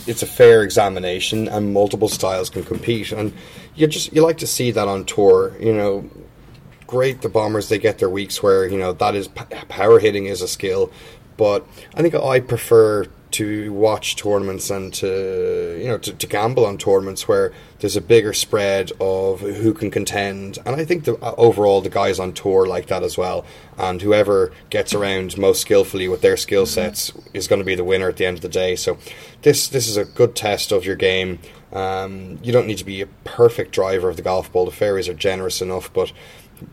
it's 0.08 0.24
a 0.24 0.28
fair 0.28 0.64
examination 0.64 1.48
and 1.48 1.74
multiple 1.74 2.10
styles 2.10 2.50
can 2.50 2.64
compete. 2.64 3.12
And 3.12 3.34
you 3.76 3.88
just 3.88 4.14
you 4.14 4.22
like 4.22 4.38
to 4.40 4.48
see 4.48 4.72
that 4.72 4.88
on 4.88 5.06
tour 5.06 5.56
you 5.60 5.74
know. 5.74 6.10
Great 6.86 7.22
the 7.22 7.30
bombers 7.30 7.70
they 7.70 7.80
get 7.80 7.98
their 7.98 8.10
weeks 8.10 8.44
where 8.44 8.68
you 8.68 8.78
know 8.78 8.94
that 8.94 9.16
is 9.16 9.28
power 9.28 9.98
hitting 10.00 10.28
is 10.28 10.42
a 10.44 10.48
skill. 10.48 10.92
But 11.38 11.66
i 11.96 12.02
think 12.04 12.14
i 12.14 12.40
prefer 12.40 13.08
to 13.34 13.74
watch 13.74 14.16
tournaments 14.16 14.70
and 14.70 14.94
to 14.94 15.78
you 15.80 15.88
know 15.88 15.98
to, 15.98 16.14
to, 16.14 16.28
gamble 16.28 16.66
on 16.66 16.78
tournaments 16.78 17.28
where 17.28 17.52
there's 17.80 17.96
a 17.96 18.02
bigger 18.02 18.34
spread 18.34 18.92
of 19.00 19.42
who 19.42 19.74
can 19.74 19.92
contend. 19.92 20.58
And 20.66 20.76
I 20.76 20.86
think 20.86 21.04
the, 21.04 21.16
uh, 21.16 21.34
overall 21.38 21.82
the 21.82 21.90
guys 21.90 22.20
on 22.20 22.34
tour 22.34 22.66
like 22.66 22.88
that 22.88 23.04
as 23.04 23.18
well. 23.18 23.46
And 23.78 24.02
whoever 24.02 24.54
gets 24.70 24.94
around 24.94 25.38
most 25.38 25.62
skillfully 25.62 26.08
with 26.08 26.22
their 26.22 26.38
skill 26.38 26.66
sets 26.66 27.12
is 27.34 27.48
going 27.48 27.60
to 27.60 27.66
be 27.66 27.76
the 27.76 27.84
winner 27.84 28.08
at 28.08 28.18
the 28.18 28.26
end 28.26 28.38
of 28.38 28.42
the 28.42 28.50
day. 28.50 28.76
So 28.76 28.98
this 29.42 29.68
this 29.68 29.88
is 29.88 29.98
a 29.98 30.06
good 30.06 30.36
test 30.36 30.72
of 30.72 30.86
your 30.86 30.96
game. 30.96 31.40
Um, 31.72 32.38
you 32.44 32.52
don't 32.52 32.68
need 32.68 32.78
to 32.78 32.86
be 32.86 33.02
a 33.02 33.08
perfect 33.24 33.72
driver 33.72 34.08
of 34.08 34.16
the 34.16 34.22
golf 34.22 34.52
ball. 34.52 34.66
The 34.66 34.72
fairways 34.72 35.10
are 35.10 35.16
generous 35.16 35.60
enough 35.60 35.92
but 35.92 36.14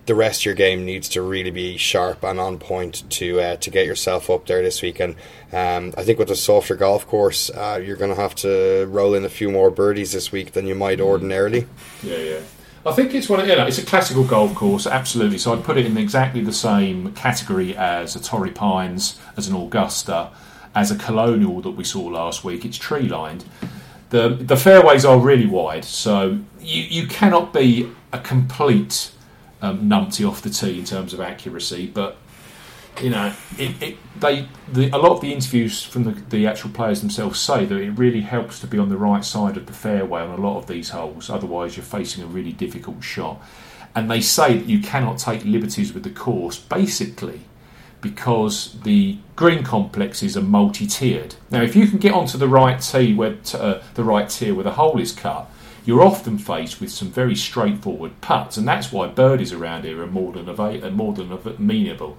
the 0.06 0.14
rest 0.14 0.42
of 0.42 0.46
your 0.46 0.54
game 0.54 0.84
needs 0.84 1.08
to 1.10 1.22
really 1.22 1.50
be 1.50 1.76
sharp 1.76 2.22
and 2.24 2.40
on 2.40 2.58
point 2.58 3.08
to 3.10 3.40
uh, 3.40 3.56
to 3.56 3.70
get 3.70 3.86
yourself 3.86 4.30
up 4.30 4.46
there 4.46 4.62
this 4.62 4.82
weekend. 4.82 5.16
Um, 5.52 5.94
I 5.96 6.04
think 6.04 6.18
with 6.18 6.30
a 6.30 6.36
softer 6.36 6.76
golf 6.76 7.06
course, 7.06 7.50
uh, 7.50 7.80
you're 7.84 7.96
going 7.96 8.14
to 8.14 8.20
have 8.20 8.34
to 8.36 8.86
roll 8.86 9.14
in 9.14 9.24
a 9.24 9.28
few 9.28 9.50
more 9.50 9.70
birdies 9.70 10.12
this 10.12 10.32
week 10.32 10.52
than 10.52 10.66
you 10.66 10.74
might 10.74 10.98
mm. 10.98 11.04
ordinarily. 11.04 11.66
Yeah, 12.02 12.18
yeah. 12.18 12.40
I 12.84 12.92
think 12.92 13.14
it's 13.14 13.28
one. 13.28 13.40
Of, 13.40 13.48
you 13.48 13.56
know, 13.56 13.66
it's 13.66 13.78
a 13.78 13.84
classical 13.84 14.24
golf 14.24 14.54
course, 14.54 14.86
absolutely. 14.86 15.38
So 15.38 15.52
I'd 15.52 15.64
put 15.64 15.76
it 15.76 15.84
in 15.84 15.98
exactly 15.98 16.40
the 16.40 16.52
same 16.52 17.12
category 17.12 17.76
as 17.76 18.16
a 18.16 18.22
Torrey 18.22 18.52
Pines, 18.52 19.20
as 19.36 19.48
an 19.48 19.54
Augusta, 19.54 20.30
as 20.74 20.90
a 20.90 20.96
Colonial 20.96 21.60
that 21.60 21.72
we 21.72 21.84
saw 21.84 22.00
last 22.00 22.42
week. 22.42 22.64
It's 22.64 22.78
tree 22.78 23.08
lined. 23.08 23.44
The 24.08 24.30
the 24.30 24.56
fairways 24.56 25.04
are 25.04 25.18
really 25.18 25.46
wide, 25.46 25.84
so 25.84 26.38
you 26.58 26.82
you 26.82 27.06
cannot 27.06 27.52
be 27.52 27.90
a 28.12 28.18
complete 28.18 29.12
um, 29.62 29.88
numpty 29.88 30.28
off 30.28 30.42
the 30.42 30.50
tee 30.50 30.78
in 30.78 30.84
terms 30.84 31.12
of 31.12 31.20
accuracy, 31.20 31.86
but 31.86 32.16
you 33.00 33.10
know, 33.10 33.32
it, 33.56 33.82
it, 33.82 33.96
they 34.18 34.48
the, 34.70 34.90
a 34.90 34.98
lot 34.98 35.12
of 35.12 35.20
the 35.20 35.32
interviews 35.32 35.82
from 35.82 36.04
the, 36.04 36.10
the 36.10 36.46
actual 36.46 36.70
players 36.70 37.00
themselves 37.00 37.40
say 37.40 37.64
that 37.64 37.76
it 37.76 37.90
really 37.92 38.20
helps 38.20 38.60
to 38.60 38.66
be 38.66 38.78
on 38.78 38.88
the 38.88 38.96
right 38.96 39.24
side 39.24 39.56
of 39.56 39.66
the 39.66 39.72
fairway 39.72 40.20
on 40.20 40.38
a 40.38 40.42
lot 40.42 40.58
of 40.58 40.66
these 40.66 40.90
holes. 40.90 41.30
Otherwise, 41.30 41.76
you're 41.76 41.84
facing 41.84 42.22
a 42.22 42.26
really 42.26 42.52
difficult 42.52 43.02
shot. 43.02 43.40
And 43.94 44.10
they 44.10 44.20
say 44.20 44.56
that 44.56 44.66
you 44.66 44.80
cannot 44.80 45.18
take 45.18 45.44
liberties 45.44 45.92
with 45.92 46.04
the 46.04 46.10
course, 46.10 46.58
basically 46.58 47.40
because 48.00 48.80
the 48.82 49.18
green 49.36 49.62
complexes 49.62 50.36
are 50.36 50.42
multi-tiered. 50.42 51.34
Now, 51.50 51.62
if 51.62 51.76
you 51.76 51.86
can 51.86 51.98
get 51.98 52.12
onto 52.12 52.38
the 52.38 52.48
right 52.48 52.80
tee 52.80 53.14
where 53.14 53.34
t- 53.34 53.58
uh, 53.58 53.82
the 53.94 54.04
right 54.04 54.28
tier 54.28 54.54
where 54.54 54.64
the 54.64 54.72
hole 54.72 54.98
is 55.00 55.12
cut, 55.12 55.50
you're 55.84 56.02
often 56.02 56.38
faced 56.38 56.80
with 56.80 56.90
some 56.90 57.10
very 57.10 57.34
straightforward 57.34 58.20
putts, 58.20 58.56
and 58.56 58.66
that's 58.66 58.92
why 58.92 59.08
birdies 59.08 59.52
around 59.52 59.84
here 59.84 60.02
are 60.02 60.06
more 60.06 60.32
than 60.32 60.48
ava- 60.48 60.90
more 60.90 61.12
than 61.12 61.32
amenable. 61.32 62.18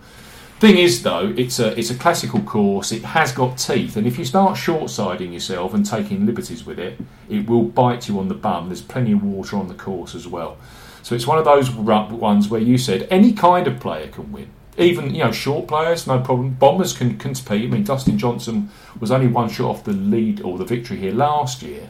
Thing 0.60 0.78
is, 0.78 1.02
though, 1.02 1.34
it's 1.36 1.58
a 1.60 1.78
it's 1.78 1.90
a 1.90 1.96
classical 1.96 2.40
course. 2.42 2.92
It 2.92 3.04
has 3.04 3.32
got 3.32 3.58
teeth, 3.58 3.98
and 3.98 4.06
if 4.06 4.20
you 4.20 4.26
start 4.26 4.58
short 4.58 4.92
siding 4.92 5.34
yourself 5.34 5.74
and 5.74 5.84
taking 5.84 6.26
liberties 6.28 6.66
with 6.66 6.78
it, 6.78 7.00
it 7.30 7.48
will 7.50 7.64
bite 7.64 8.08
you 8.08 8.20
on 8.20 8.28
the 8.28 8.36
bum. 8.36 8.70
There's 8.70 8.82
plenty 8.82 9.14
of 9.14 9.24
water 9.24 9.58
on 9.58 9.68
the 9.68 9.74
course 9.74 10.14
as 10.14 10.28
well. 10.28 10.58
So 11.02 11.16
it's 11.16 11.26
one 11.26 11.40
of 11.40 11.46
those 11.46 11.72
ones 11.72 12.50
where 12.50 12.62
you 12.62 12.78
said 12.78 13.08
any 13.10 13.34
kind 13.34 13.66
of 13.66 13.80
player 13.80 14.08
can 14.08 14.32
win. 14.32 14.52
Even 14.78 15.16
you 15.16 15.24
know 15.24 15.32
short 15.32 15.68
players, 15.68 16.06
no 16.06 16.20
problem. 16.20 16.52
Bombers 16.52 16.94
can 16.94 17.18
compete. 17.18 17.64
I 17.64 17.68
mean, 17.68 17.84
Dustin 17.84 18.20
Johnson 18.20 18.70
was 19.00 19.10
only 19.10 19.28
one 19.28 19.50
shot 19.50 19.70
off 19.70 19.84
the 19.84 19.94
lead 19.94 20.42
or 20.42 20.60
the 20.60 20.66
victory 20.66 20.98
here 20.98 21.14
last 21.14 21.64
year. 21.64 21.90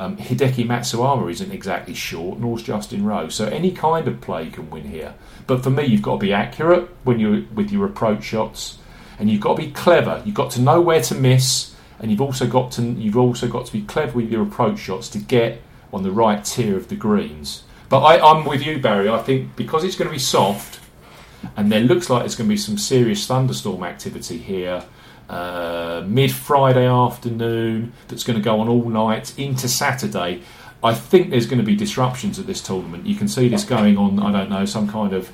Um, 0.00 0.16
Hideki 0.16 0.64
Matsuyama 0.66 1.30
isn't 1.30 1.52
exactly 1.52 1.92
short, 1.92 2.38
nor's 2.38 2.62
Justin 2.62 3.04
Rose. 3.04 3.34
So 3.34 3.44
any 3.44 3.70
kind 3.70 4.08
of 4.08 4.22
play 4.22 4.48
can 4.48 4.70
win 4.70 4.84
here. 4.84 5.12
But 5.46 5.62
for 5.62 5.68
me, 5.68 5.84
you've 5.84 6.00
got 6.00 6.14
to 6.14 6.20
be 6.20 6.32
accurate 6.32 6.88
when 7.04 7.20
you 7.20 7.46
with 7.54 7.70
your 7.70 7.84
approach 7.84 8.24
shots, 8.24 8.78
and 9.18 9.30
you've 9.30 9.42
got 9.42 9.58
to 9.58 9.62
be 9.62 9.70
clever. 9.72 10.22
You've 10.24 10.34
got 10.34 10.52
to 10.52 10.60
know 10.62 10.80
where 10.80 11.02
to 11.02 11.14
miss, 11.14 11.74
and 11.98 12.10
you've 12.10 12.22
also 12.22 12.46
got 12.46 12.72
to 12.72 12.82
you've 12.82 13.18
also 13.18 13.46
got 13.46 13.66
to 13.66 13.72
be 13.74 13.82
clever 13.82 14.12
with 14.12 14.32
your 14.32 14.42
approach 14.42 14.78
shots 14.78 15.10
to 15.10 15.18
get 15.18 15.60
on 15.92 16.02
the 16.02 16.10
right 16.10 16.42
tier 16.42 16.78
of 16.78 16.88
the 16.88 16.96
greens. 16.96 17.64
But 17.90 18.00
I, 18.00 18.26
I'm 18.26 18.46
with 18.46 18.64
you, 18.64 18.78
Barry. 18.78 19.10
I 19.10 19.18
think 19.18 19.54
because 19.54 19.84
it's 19.84 19.96
going 19.96 20.08
to 20.08 20.14
be 20.14 20.18
soft, 20.18 20.80
and 21.58 21.70
there 21.70 21.80
looks 21.80 22.08
like 22.08 22.22
there's 22.22 22.36
going 22.36 22.48
to 22.48 22.54
be 22.54 22.56
some 22.56 22.78
serious 22.78 23.26
thunderstorm 23.26 23.84
activity 23.84 24.38
here. 24.38 24.82
Uh, 25.30 26.02
mid 26.08 26.32
Friday 26.32 26.86
afternoon, 26.86 27.92
that's 28.08 28.24
going 28.24 28.36
to 28.36 28.42
go 28.42 28.58
on 28.58 28.68
all 28.68 28.88
night 28.88 29.32
into 29.38 29.68
Saturday. 29.68 30.42
I 30.82 30.92
think 30.92 31.30
there's 31.30 31.46
going 31.46 31.60
to 31.60 31.64
be 31.64 31.76
disruptions 31.76 32.40
at 32.40 32.48
this 32.48 32.60
tournament. 32.60 33.06
You 33.06 33.14
can 33.14 33.28
see 33.28 33.48
this 33.48 33.62
going 33.62 33.96
on, 33.96 34.18
I 34.18 34.32
don't 34.32 34.50
know, 34.50 34.64
some 34.64 34.88
kind 34.88 35.12
of 35.12 35.28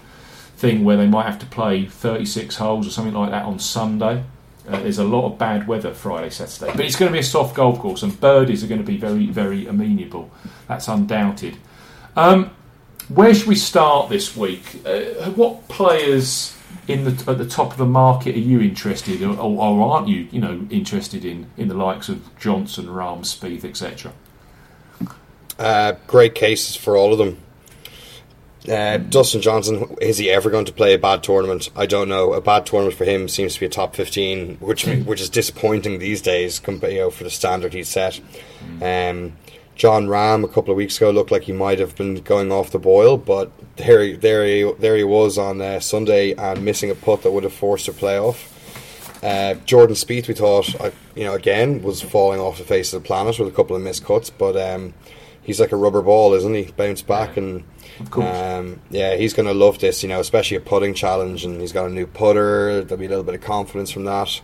thing 0.58 0.84
where 0.84 0.98
they 0.98 1.06
might 1.06 1.24
have 1.24 1.38
to 1.38 1.46
play 1.46 1.86
36 1.86 2.56
holes 2.56 2.86
or 2.86 2.90
something 2.90 3.14
like 3.14 3.30
that 3.30 3.46
on 3.46 3.58
Sunday. 3.58 4.22
Uh, 4.68 4.80
there's 4.80 4.98
a 4.98 5.04
lot 5.04 5.24
of 5.32 5.38
bad 5.38 5.66
weather 5.66 5.94
Friday, 5.94 6.28
Saturday. 6.28 6.72
But 6.76 6.84
it's 6.84 6.96
going 6.96 7.10
to 7.10 7.12
be 7.14 7.20
a 7.20 7.24
soft 7.24 7.54
golf 7.54 7.78
course, 7.78 8.02
and 8.02 8.20
birdies 8.20 8.62
are 8.62 8.66
going 8.66 8.82
to 8.82 8.86
be 8.86 8.98
very, 8.98 9.28
very 9.28 9.66
amenable. 9.66 10.30
That's 10.68 10.88
undoubted. 10.88 11.56
Um, 12.16 12.50
where 13.08 13.34
should 13.34 13.46
we 13.46 13.54
start 13.54 14.10
this 14.10 14.36
week? 14.36 14.82
Uh, 14.84 15.30
what 15.30 15.68
players 15.68 16.55
in 16.88 17.04
the 17.04 17.30
at 17.30 17.38
the 17.38 17.46
top 17.46 17.72
of 17.72 17.78
the 17.78 17.86
market 17.86 18.34
are 18.34 18.38
you 18.38 18.60
interested, 18.60 19.22
or, 19.22 19.38
or 19.38 19.92
aren't 19.92 20.08
you? 20.08 20.28
You 20.30 20.40
know, 20.40 20.66
interested 20.70 21.24
in 21.24 21.46
in 21.56 21.68
the 21.68 21.74
likes 21.74 22.08
of 22.08 22.36
Johnson, 22.38 22.86
Rahm, 22.86 23.20
Spieth, 23.20 23.64
etc. 23.64 24.12
Uh, 25.58 25.94
great 26.06 26.34
cases 26.34 26.76
for 26.76 26.96
all 26.96 27.12
of 27.12 27.18
them. 27.18 27.38
Uh, 28.68 28.96
Dustin 28.96 29.40
Johnson, 29.40 29.96
is 30.00 30.18
he 30.18 30.28
ever 30.28 30.50
going 30.50 30.64
to 30.64 30.72
play 30.72 30.92
a 30.92 30.98
bad 30.98 31.22
tournament? 31.22 31.70
I 31.76 31.86
don't 31.86 32.08
know. 32.08 32.32
A 32.32 32.40
bad 32.40 32.66
tournament 32.66 32.96
for 32.96 33.04
him 33.04 33.28
seems 33.28 33.54
to 33.54 33.60
be 33.60 33.66
a 33.66 33.68
top 33.68 33.94
15, 33.94 34.56
which 34.56 34.86
which 34.86 35.20
is 35.20 35.30
disappointing 35.30 35.98
these 35.98 36.20
days 36.20 36.60
you 36.66 36.78
know, 36.80 37.10
for 37.10 37.24
the 37.24 37.30
standard 37.30 37.74
he's 37.74 37.88
set. 37.88 38.20
Um, 38.82 39.34
Jon 39.76 40.06
Rahm 40.06 40.42
a 40.42 40.48
couple 40.48 40.70
of 40.70 40.76
weeks 40.78 40.96
ago 40.96 41.10
looked 41.10 41.30
like 41.30 41.42
he 41.42 41.52
might 41.52 41.78
have 41.78 41.94
been 41.96 42.16
going 42.16 42.50
off 42.50 42.70
the 42.70 42.78
boil, 42.78 43.18
but 43.18 43.52
there 43.76 44.02
he, 44.02 44.14
there 44.14 44.44
he, 44.44 44.72
there 44.78 44.96
he 44.96 45.04
was 45.04 45.36
on 45.36 45.60
uh, 45.60 45.80
Sunday 45.80 46.32
and 46.32 46.64
missing 46.64 46.90
a 46.90 46.94
putt 46.94 47.22
that 47.22 47.30
would 47.30 47.44
have 47.44 47.52
forced 47.52 47.86
a 47.86 47.92
playoff. 47.92 48.52
Uh, 49.22 49.54
Jordan 49.66 49.94
Spieth, 49.94 50.28
we 50.28 50.34
thought, 50.34 50.80
uh, 50.80 50.90
you 51.14 51.24
know, 51.24 51.34
again 51.34 51.82
was 51.82 52.00
falling 52.00 52.40
off 52.40 52.58
the 52.58 52.64
face 52.64 52.92
of 52.92 53.02
the 53.02 53.06
planet 53.06 53.38
with 53.38 53.48
a 53.48 53.52
couple 53.52 53.76
of 53.76 53.82
missed 53.82 54.04
cuts, 54.04 54.30
but 54.30 54.56
um, 54.56 54.94
he's 55.42 55.60
like 55.60 55.72
a 55.72 55.76
rubber 55.76 56.02
ball, 56.02 56.32
isn't 56.32 56.54
he? 56.54 56.72
Bounce 56.72 57.02
back 57.02 57.36
and 57.36 57.62
um, 58.12 58.80
yeah, 58.90 59.16
he's 59.16 59.34
going 59.34 59.46
to 59.46 59.54
love 59.54 59.78
this, 59.78 60.02
you 60.02 60.08
know, 60.08 60.20
especially 60.20 60.56
a 60.56 60.60
putting 60.60 60.94
challenge, 60.94 61.44
and 61.44 61.60
he's 61.60 61.72
got 61.72 61.86
a 61.86 61.90
new 61.90 62.06
putter. 62.06 62.82
There'll 62.82 63.00
be 63.00 63.06
a 63.06 63.08
little 63.08 63.24
bit 63.24 63.34
of 63.34 63.40
confidence 63.40 63.90
from 63.90 64.04
that. 64.04 64.40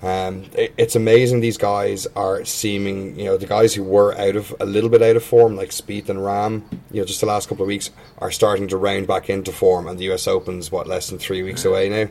Um, 0.00 0.44
it, 0.54 0.72
it's 0.76 0.94
amazing 0.94 1.40
these 1.40 1.58
guys 1.58 2.06
are 2.14 2.44
seeming, 2.44 3.18
you 3.18 3.24
know, 3.24 3.36
the 3.36 3.46
guys 3.46 3.74
who 3.74 3.82
were 3.82 4.16
out 4.16 4.36
of 4.36 4.54
a 4.60 4.66
little 4.66 4.90
bit 4.90 5.02
out 5.02 5.16
of 5.16 5.24
form, 5.24 5.56
like 5.56 5.70
Spieth 5.70 6.08
and 6.08 6.20
Rahm, 6.20 6.62
you 6.92 7.00
know, 7.00 7.04
just 7.04 7.20
the 7.20 7.26
last 7.26 7.48
couple 7.48 7.64
of 7.64 7.68
weeks, 7.68 7.90
are 8.18 8.30
starting 8.30 8.68
to 8.68 8.76
round 8.76 9.08
back 9.08 9.28
into 9.28 9.50
form, 9.50 9.88
and 9.88 9.98
the 9.98 10.12
US 10.12 10.28
Open's 10.28 10.70
what 10.70 10.86
less 10.86 11.10
than 11.10 11.18
three 11.18 11.42
weeks 11.42 11.64
away 11.64 11.88
now. 11.88 12.08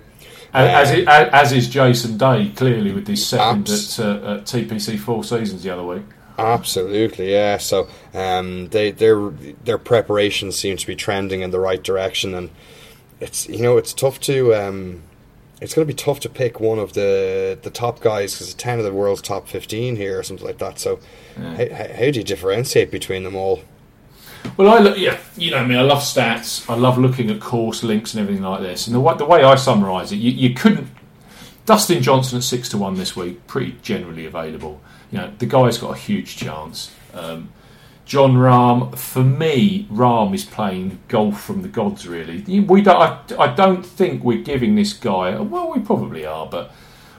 As, 0.53 0.91
um, 0.91 0.98
it, 0.98 1.08
as 1.08 1.51
is 1.51 1.70
Jason 1.70 2.17
Day, 2.17 2.51
clearly 2.56 2.91
with 2.91 3.08
his 3.08 3.25
second 3.25 3.70
abs- 3.70 4.00
at, 4.00 4.06
uh, 4.06 4.34
at 4.36 4.46
TPC 4.46 4.98
Four 4.98 5.24
Seasons 5.24 5.63
the 5.63 5.70
other 5.70 5.84
week. 5.84 6.03
Absolutely, 6.38 7.32
yeah. 7.32 7.58
So 7.58 7.88
um, 8.13 8.67
they 8.70 8.91
their 8.91 9.29
their 9.63 9.77
preparations 9.77 10.58
seem 10.58 10.77
to 10.77 10.88
be 10.88 10.96
trending 10.96 11.41
in 11.41 11.51
the 11.51 11.60
right 11.60 11.84
direction, 11.84 12.34
and 12.34 12.50
it's 13.20 13.50
you 13.50 13.62
know 13.62 13.77
it's 13.77 13.94
tough 13.94 14.20
to 14.22 14.53
um, 14.53 15.03
it's 15.62 15.74
going 15.74 15.88
to 15.88 15.92
be 15.92 15.98
tough 15.98 16.20
to 16.22 16.30
pick 16.30 16.60
one 16.60 16.80
of 16.80 16.94
the 16.94 17.58
the 17.62 17.70
top 17.70 18.00
guys 18.00 18.34
because 18.34 18.54
ten 18.54 18.80
of 18.80 18.86
the 18.86 18.94
world's 18.94 19.22
top 19.22 19.48
fifteen 19.48 19.96
here 19.96 20.20
or 20.20 20.24
something 20.24 20.46
like 20.46 20.60
that. 20.60 20.80
So 20.80 21.00
yeah. 21.40 21.56
how, 21.56 21.94
how 21.94 22.12
do 22.12 22.20
you 22.20 22.24
differentiate 22.24 22.92
between 22.92 23.24
them 23.24 23.36
all? 23.36 23.62
Well, 24.56 24.70
I 24.70 24.80
look, 24.80 24.98
yeah, 24.98 25.18
you 25.36 25.52
know, 25.52 25.58
I 25.58 25.66
mean, 25.66 25.78
I 25.78 25.82
love 25.82 26.00
stats. 26.00 26.70
I 26.70 26.76
love 26.76 26.98
looking 26.98 27.30
at 27.30 27.42
course 27.42 27.84
links 27.84 28.14
and 28.14 28.22
everything 28.22 28.44
like 28.44 28.62
this. 28.62 28.88
And 28.88 28.96
the, 28.96 29.14
the 29.16 29.26
way 29.26 29.44
I 29.44 29.56
summarise 29.56 30.12
it, 30.12 30.18
you, 30.18 30.32
you 30.32 30.54
couldn't. 30.54 30.88
Dustin 31.66 32.02
Johnson 32.02 32.38
at 32.38 32.44
six 32.44 32.70
to 32.70 32.78
one 32.78 32.96
this 32.96 33.14
week, 33.16 33.46
pretty 33.46 33.76
generally 33.82 34.26
available 34.26 34.80
you 35.12 35.20
know, 35.20 35.32
the 35.38 35.46
guy's 35.46 35.78
got 35.78 35.96
a 35.96 36.00
huge 36.00 36.38
chance. 36.38 36.94
Um, 37.14 37.50
Jon 38.08 38.36
Rahm, 38.36 38.98
for 38.98 39.22
me, 39.22 39.86
Rahm 39.92 40.34
is 40.34 40.46
playing 40.46 40.98
golf 41.10 41.42
from 41.42 41.62
the 41.62 41.68
gods. 41.68 42.08
Really, 42.08 42.62
we 42.62 42.82
don't. 42.82 42.98
I, 43.34 43.44
I, 43.44 43.54
don't 43.54 43.86
think 43.86 44.24
we're 44.24 44.42
giving 44.42 44.76
this 44.76 44.94
guy. 44.94 45.38
Well, 45.38 45.74
we 45.74 45.82
probably 45.82 46.26
are, 46.26 46.48
but 46.48 46.72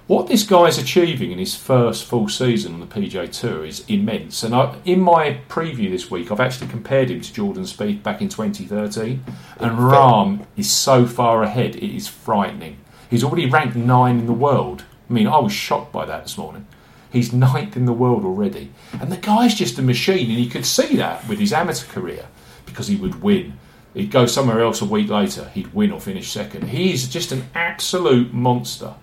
what 0.06 0.28
this 0.28 0.44
guy's 0.44 0.78
achieving 0.78 1.30
in 1.30 1.38
his 1.38 1.54
first 1.54 2.06
full 2.06 2.30
season 2.30 2.72
on 2.72 2.80
the 2.80 2.86
PGA 2.86 3.30
Tour 3.30 3.66
is 3.66 3.84
immense. 3.86 4.42
And 4.42 4.54
I, 4.54 4.76
in 4.86 5.02
my 5.02 5.42
preview 5.50 5.90
this 5.90 6.10
week, 6.10 6.32
I've 6.32 6.40
actually 6.40 6.68
compared 6.68 7.10
him 7.10 7.20
to 7.20 7.32
Jordan 7.34 7.64
Spieth 7.64 8.02
back 8.02 8.22
in 8.22 8.30
2013, 8.30 9.22
and 9.58 9.78
Rahm 9.78 10.46
is 10.56 10.70
so 10.70 11.06
far 11.06 11.42
ahead. 11.42 11.76
It 11.76 11.94
is 11.94 12.08
frightening. 12.08 12.78
He's 13.10 13.22
already 13.22 13.44
ranked 13.44 13.76
nine 13.76 14.20
in 14.20 14.26
the 14.26 14.32
world. 14.32 14.84
I 15.10 15.12
mean, 15.12 15.26
I 15.26 15.38
was 15.38 15.52
shocked 15.52 15.92
by 15.92 16.06
that 16.06 16.22
this 16.22 16.38
morning. 16.38 16.66
He's 17.10 17.32
ninth 17.32 17.76
in 17.76 17.86
the 17.86 17.92
world 17.92 18.24
already. 18.24 18.70
And 19.00 19.10
the 19.10 19.16
guy's 19.16 19.54
just 19.54 19.78
a 19.78 19.82
machine, 19.82 20.30
and 20.30 20.38
you 20.38 20.50
could 20.50 20.66
see 20.66 20.96
that 20.96 21.26
with 21.28 21.38
his 21.38 21.52
amateur 21.52 21.86
career 21.86 22.26
because 22.66 22.88
he 22.88 22.96
would 22.96 23.22
win. 23.22 23.58
He'd 23.94 24.10
go 24.10 24.26
somewhere 24.26 24.60
else 24.60 24.82
a 24.82 24.84
week 24.84 25.08
later, 25.08 25.50
he'd 25.54 25.72
win 25.72 25.90
or 25.90 26.00
finish 26.00 26.30
second. 26.30 26.68
He's 26.68 27.08
just 27.08 27.32
an 27.32 27.46
absolute 27.54 28.32
monster. 28.34 28.94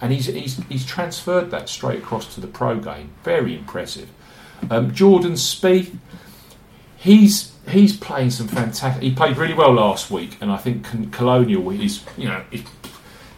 And 0.00 0.12
he's, 0.12 0.26
he's, 0.26 0.62
he's 0.64 0.84
transferred 0.84 1.50
that 1.50 1.68
straight 1.68 2.00
across 2.00 2.34
to 2.34 2.40
the 2.40 2.46
pro 2.46 2.78
game. 2.78 3.12
Very 3.22 3.56
impressive. 3.56 4.10
Um, 4.70 4.92
Jordan 4.92 5.32
Spieth, 5.32 5.96
he's 6.96 7.52
he's 7.68 7.96
playing 7.96 8.30
some 8.30 8.48
fantastic. 8.48 9.02
He 9.02 9.12
played 9.12 9.36
really 9.36 9.54
well 9.54 9.72
last 9.72 10.10
week, 10.10 10.36
and 10.40 10.50
I 10.50 10.56
think 10.56 11.12
Colonial 11.12 11.70
is 11.70 12.02
you 12.16 12.28
know 12.28 12.42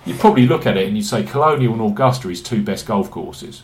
you 0.04 0.14
probably 0.14 0.46
look 0.46 0.66
at 0.66 0.76
it 0.76 0.86
and 0.86 0.96
you 0.96 1.02
say 1.02 1.22
Colonial 1.24 1.72
and 1.72 1.82
Augusta 1.82 2.28
is 2.30 2.40
two 2.42 2.62
best 2.62 2.86
golf 2.86 3.10
courses. 3.10 3.62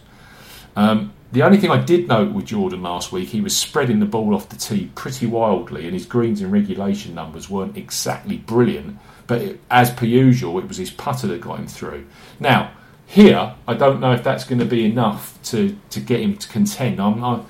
Um, 0.77 1.13
the 1.33 1.43
only 1.43 1.59
thing 1.59 1.71
I 1.71 1.83
did 1.83 2.09
note 2.09 2.33
with 2.33 2.47
Jordan 2.47 2.83
last 2.83 3.11
week, 3.11 3.31
he 3.31 3.41
was 3.41 3.57
spreading 3.57 4.01
the 4.01 4.07
ball 4.07 4.35
off 4.35 4.51
the 4.51 4.57
tee 4.57 4.91
pretty 4.95 5.27
wildly, 5.27 5.85
and 5.85 5.95
his 5.95 6.05
greens 6.05 6.43
and 6.43 6.53
regulation 6.53 7.15
numbers 7.15 7.49
weren't 7.49 7.77
exactly 7.77 8.37
brilliant. 8.37 8.99
But 9.27 9.41
it, 9.41 9.61
as 9.71 9.91
per 9.91 10.05
usual, 10.05 10.59
it 10.59 10.69
was 10.69 10.77
his 10.77 10.91
putter 10.91 11.27
that 11.29 11.41
got 11.41 11.59
him 11.59 11.67
through. 11.67 12.07
Now, 12.39 12.73
here, 13.07 13.55
I 13.67 13.75
don't 13.75 14.01
know 14.01 14.13
if 14.13 14.23
that's 14.23 14.45
going 14.45 14.59
to 14.59 14.67
be 14.67 14.85
enough 14.85 15.39
to, 15.45 15.77
to 15.91 16.01
get 16.01 16.21
him 16.21 16.37
to 16.37 16.49
contend. 16.49 17.01
I'm, 17.01 17.25
I, 17.25 17.41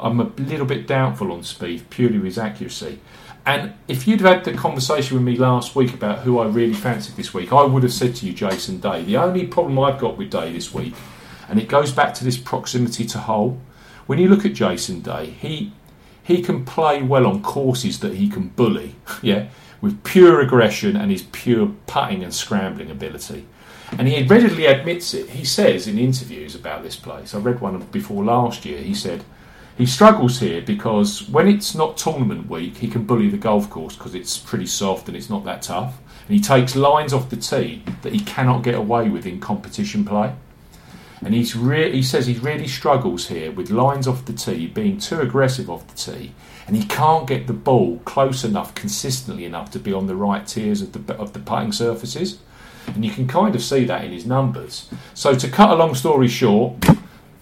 I'm 0.00 0.20
a 0.20 0.24
little 0.24 0.66
bit 0.66 0.86
doubtful 0.86 1.32
on 1.32 1.40
Spieth, 1.40 1.88
purely 1.90 2.16
with 2.16 2.26
his 2.26 2.38
accuracy. 2.38 3.00
And 3.44 3.74
if 3.86 4.08
you'd 4.08 4.22
had 4.22 4.44
the 4.44 4.54
conversation 4.54 5.16
with 5.16 5.24
me 5.24 5.36
last 5.36 5.76
week 5.76 5.94
about 5.94 6.20
who 6.20 6.38
I 6.38 6.46
really 6.46 6.74
fancied 6.74 7.16
this 7.16 7.32
week, 7.32 7.52
I 7.52 7.64
would 7.64 7.82
have 7.82 7.92
said 7.92 8.16
to 8.16 8.26
you 8.26 8.32
Jason 8.32 8.80
Day. 8.80 9.04
The 9.04 9.18
only 9.18 9.46
problem 9.46 9.78
I've 9.78 10.00
got 10.00 10.16
with 10.16 10.30
Day 10.30 10.52
this 10.52 10.74
week 10.74 10.94
and 11.48 11.58
it 11.58 11.68
goes 11.68 11.92
back 11.92 12.14
to 12.14 12.24
this 12.24 12.36
proximity 12.36 13.04
to 13.06 13.18
hole. 13.18 13.60
When 14.06 14.18
you 14.18 14.28
look 14.28 14.44
at 14.44 14.54
Jason 14.54 15.00
Day, 15.00 15.26
he 15.26 15.72
he 16.22 16.42
can 16.42 16.64
play 16.64 17.02
well 17.02 17.24
on 17.24 17.40
courses 17.40 18.00
that 18.00 18.14
he 18.14 18.28
can 18.28 18.48
bully, 18.48 18.96
yeah, 19.22 19.46
with 19.80 20.02
pure 20.02 20.40
aggression 20.40 20.96
and 20.96 21.10
his 21.10 21.22
pure 21.22 21.72
putting 21.86 22.24
and 22.24 22.34
scrambling 22.34 22.90
ability. 22.90 23.46
And 23.92 24.08
he 24.08 24.24
readily 24.24 24.66
admits 24.66 25.14
it. 25.14 25.30
He 25.30 25.44
says 25.44 25.86
in 25.86 25.98
interviews 25.98 26.56
about 26.56 26.82
this 26.82 26.96
place, 26.96 27.32
I 27.32 27.38
read 27.38 27.60
one 27.60 27.78
before 27.92 28.24
last 28.24 28.64
year, 28.64 28.78
he 28.78 28.94
said 28.94 29.22
he 29.78 29.86
struggles 29.86 30.40
here 30.40 30.60
because 30.60 31.28
when 31.28 31.46
it's 31.46 31.76
not 31.76 31.96
tournament 31.96 32.50
week, 32.50 32.78
he 32.78 32.88
can 32.88 33.04
bully 33.04 33.28
the 33.28 33.36
golf 33.36 33.70
course 33.70 33.94
because 33.94 34.16
it's 34.16 34.36
pretty 34.36 34.66
soft 34.66 35.06
and 35.06 35.16
it's 35.16 35.30
not 35.30 35.44
that 35.44 35.62
tough. 35.62 35.98
And 36.26 36.34
he 36.34 36.40
takes 36.40 36.74
lines 36.74 37.12
off 37.12 37.30
the 37.30 37.36
tee 37.36 37.84
that 38.02 38.12
he 38.12 38.18
cannot 38.20 38.64
get 38.64 38.74
away 38.74 39.08
with 39.08 39.26
in 39.26 39.38
competition 39.38 40.04
play 40.04 40.34
and 41.24 41.34
he's 41.34 41.56
re- 41.56 41.92
he 41.92 42.02
says 42.02 42.26
he 42.26 42.34
really 42.34 42.68
struggles 42.68 43.28
here 43.28 43.50
with 43.50 43.70
lines 43.70 44.06
off 44.06 44.24
the 44.24 44.32
tee, 44.32 44.66
being 44.66 44.98
too 44.98 45.20
aggressive 45.20 45.70
off 45.70 45.86
the 45.86 45.94
tee, 45.94 46.32
and 46.66 46.76
he 46.76 46.84
can't 46.84 47.26
get 47.26 47.46
the 47.46 47.52
ball 47.52 47.98
close 48.04 48.44
enough, 48.44 48.74
consistently 48.74 49.44
enough 49.44 49.70
to 49.72 49.78
be 49.78 49.92
on 49.92 50.06
the 50.06 50.16
right 50.16 50.46
tiers 50.46 50.82
of 50.82 50.92
the 50.92 51.14
of 51.14 51.32
the 51.32 51.38
putting 51.38 51.72
surfaces, 51.72 52.38
and 52.86 53.04
you 53.04 53.10
can 53.10 53.26
kind 53.26 53.54
of 53.54 53.62
see 53.62 53.84
that 53.84 54.04
in 54.04 54.12
his 54.12 54.26
numbers. 54.26 54.88
So 55.14 55.34
to 55.34 55.48
cut 55.48 55.70
a 55.70 55.74
long 55.74 55.94
story 55.94 56.28
short, 56.28 56.84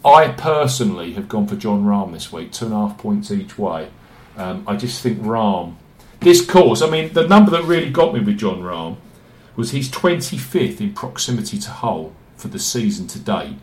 I 0.04 0.28
personally 0.28 1.12
have 1.14 1.28
gone 1.28 1.46
for 1.46 1.56
Jon 1.56 1.84
Rahm 1.84 2.12
this 2.12 2.32
week, 2.32 2.52
two 2.52 2.66
and 2.66 2.74
a 2.74 2.88
half 2.88 2.98
points 2.98 3.30
each 3.30 3.58
way. 3.58 3.88
Um, 4.36 4.64
I 4.66 4.76
just 4.76 5.02
think 5.02 5.20
Rahm 5.20 5.76
this 6.24 6.44
course, 6.44 6.80
I 6.80 6.88
mean, 6.88 7.12
the 7.12 7.28
number 7.28 7.50
that 7.50 7.64
really 7.64 7.90
got 7.90 8.14
me 8.14 8.20
with 8.20 8.38
Jon 8.38 8.62
Rahm 8.62 8.96
was 9.56 9.72
he's 9.72 9.90
25th 9.90 10.80
in 10.80 10.94
proximity 10.94 11.58
to 11.58 11.70
hole 11.70 12.14
for 12.36 12.48
the 12.48 12.58
season 12.58 13.06
to 13.08 13.18
date, 13.18 13.56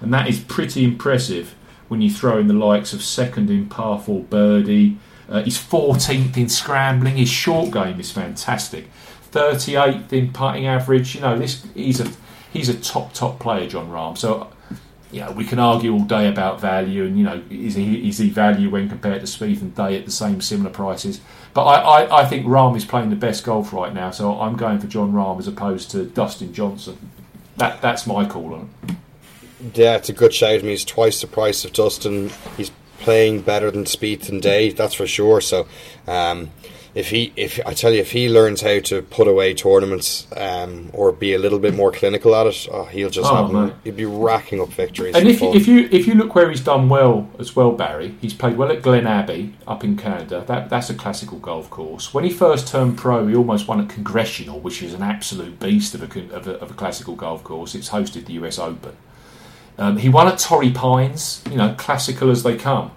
and 0.00 0.12
that 0.12 0.28
is 0.28 0.40
pretty 0.40 0.84
impressive 0.84 1.54
when 1.88 2.00
you 2.00 2.10
throw 2.10 2.38
in 2.38 2.48
the 2.48 2.54
likes 2.54 2.92
of 2.92 3.02
second 3.02 3.50
in 3.50 3.66
par 3.66 4.00
four 4.00 4.22
birdie. 4.22 4.98
Uh, 5.28 5.42
he's 5.42 5.58
14th 5.58 6.36
in 6.36 6.48
scrambling. 6.48 7.16
His 7.16 7.28
short 7.28 7.72
game 7.72 7.98
is 7.98 8.12
fantastic. 8.12 8.88
38th 9.32 10.12
in 10.12 10.32
putting 10.32 10.66
average. 10.66 11.14
You 11.14 11.22
know, 11.22 11.38
this 11.38 11.66
he's 11.74 12.00
a 12.00 12.10
he's 12.52 12.68
a 12.68 12.74
top 12.74 13.12
top 13.12 13.38
player, 13.38 13.68
Jon 13.68 13.90
Rahm. 13.90 14.16
So, 14.16 14.50
know, 15.20 15.32
we 15.32 15.44
can 15.44 15.58
argue 15.58 15.92
all 15.92 16.00
day 16.00 16.28
about 16.28 16.60
value, 16.60 17.04
and 17.04 17.18
you 17.18 17.24
know, 17.24 17.42
is 17.50 17.74
he 17.74 18.08
is 18.08 18.18
he 18.18 18.30
value 18.30 18.70
when 18.70 18.88
compared 18.88 19.20
to 19.20 19.26
Spieth 19.26 19.60
and 19.60 19.74
Day 19.74 19.98
at 19.98 20.04
the 20.04 20.10
same 20.10 20.40
similar 20.40 20.70
prices? 20.70 21.20
But 21.54 21.64
I, 21.64 22.04
I, 22.04 22.22
I 22.22 22.24
think 22.26 22.46
Rahm 22.46 22.76
is 22.76 22.84
playing 22.84 23.10
the 23.10 23.16
best 23.16 23.44
golf 23.44 23.72
right 23.72 23.92
now, 23.92 24.10
so 24.10 24.40
I'm 24.40 24.56
going 24.56 24.78
for 24.78 24.86
Jon 24.86 25.12
Rahm 25.12 25.38
as 25.38 25.48
opposed 25.48 25.90
to 25.92 26.04
Dustin 26.04 26.52
Johnson. 26.52 26.98
That 27.56 27.80
that's 27.80 28.06
my 28.06 28.26
call 28.26 28.54
on. 28.54 28.70
Yeah, 29.74 29.96
it's 29.96 30.08
a 30.08 30.12
good 30.12 30.34
shout. 30.34 30.50
I 30.50 30.58
mean, 30.58 30.66
he's 30.66 30.84
twice 30.84 31.20
the 31.20 31.26
price 31.26 31.64
of 31.64 31.72
Dustin. 31.72 32.30
He's 32.56 32.70
playing 32.98 33.42
better 33.42 33.70
than 33.70 33.84
Spieth 33.84 34.28
and 34.28 34.42
Day, 34.42 34.70
that's 34.70 34.94
for 34.94 35.06
sure. 35.06 35.40
So, 35.40 35.66
um, 36.06 36.50
if 36.96 37.10
he, 37.10 37.30
if 37.36 37.60
I 37.66 37.74
tell 37.74 37.92
you, 37.92 38.00
if 38.00 38.12
he 38.12 38.30
learns 38.30 38.62
how 38.62 38.80
to 38.80 39.02
put 39.02 39.28
away 39.28 39.52
tournaments 39.52 40.26
um, 40.34 40.88
or 40.94 41.12
be 41.12 41.34
a 41.34 41.38
little 41.38 41.58
bit 41.58 41.74
more 41.74 41.92
clinical 41.92 42.34
at 42.34 42.46
it, 42.46 42.66
oh, 42.72 42.84
he'll 42.86 43.10
just 43.10 43.30
Oh, 43.30 43.48
have, 43.48 43.74
he'll 43.84 43.94
be 43.94 44.06
racking 44.06 44.62
up 44.62 44.70
victories. 44.70 45.14
And 45.14 45.28
if, 45.28 45.40
fun. 45.40 45.54
if 45.54 45.68
you 45.68 45.90
if 45.92 46.06
you 46.06 46.14
look 46.14 46.34
where 46.34 46.48
he's 46.48 46.62
done 46.62 46.88
well 46.88 47.28
as 47.38 47.54
well, 47.54 47.72
Barry, 47.72 48.14
he's 48.22 48.32
played 48.32 48.56
well 48.56 48.72
at 48.72 48.80
Glen 48.80 49.06
Abbey 49.06 49.52
up 49.66 49.84
in 49.84 49.98
Canada. 49.98 50.42
That 50.46 50.70
that's 50.70 50.88
a 50.88 50.94
classical 50.94 51.38
golf 51.38 51.68
course. 51.68 52.14
When 52.14 52.24
he 52.24 52.30
first 52.30 52.66
turned 52.66 52.96
pro, 52.96 53.26
he 53.26 53.36
almost 53.36 53.68
won 53.68 53.78
at 53.78 53.90
Congressional, 53.90 54.58
which 54.60 54.82
is 54.82 54.94
an 54.94 55.02
absolute 55.02 55.60
beast 55.60 55.94
of 55.94 56.02
a 56.02 56.34
of 56.34 56.48
a, 56.48 56.52
of 56.60 56.70
a 56.70 56.74
classical 56.74 57.14
golf 57.14 57.44
course. 57.44 57.74
It's 57.74 57.90
hosted 57.90 58.24
the 58.24 58.32
U.S. 58.34 58.58
Open. 58.58 58.96
Um, 59.76 59.98
he 59.98 60.08
won 60.08 60.28
at 60.28 60.38
Torrey 60.38 60.70
Pines, 60.70 61.44
you 61.50 61.58
know, 61.58 61.74
classical 61.76 62.30
as 62.30 62.42
they 62.42 62.56
come. 62.56 62.90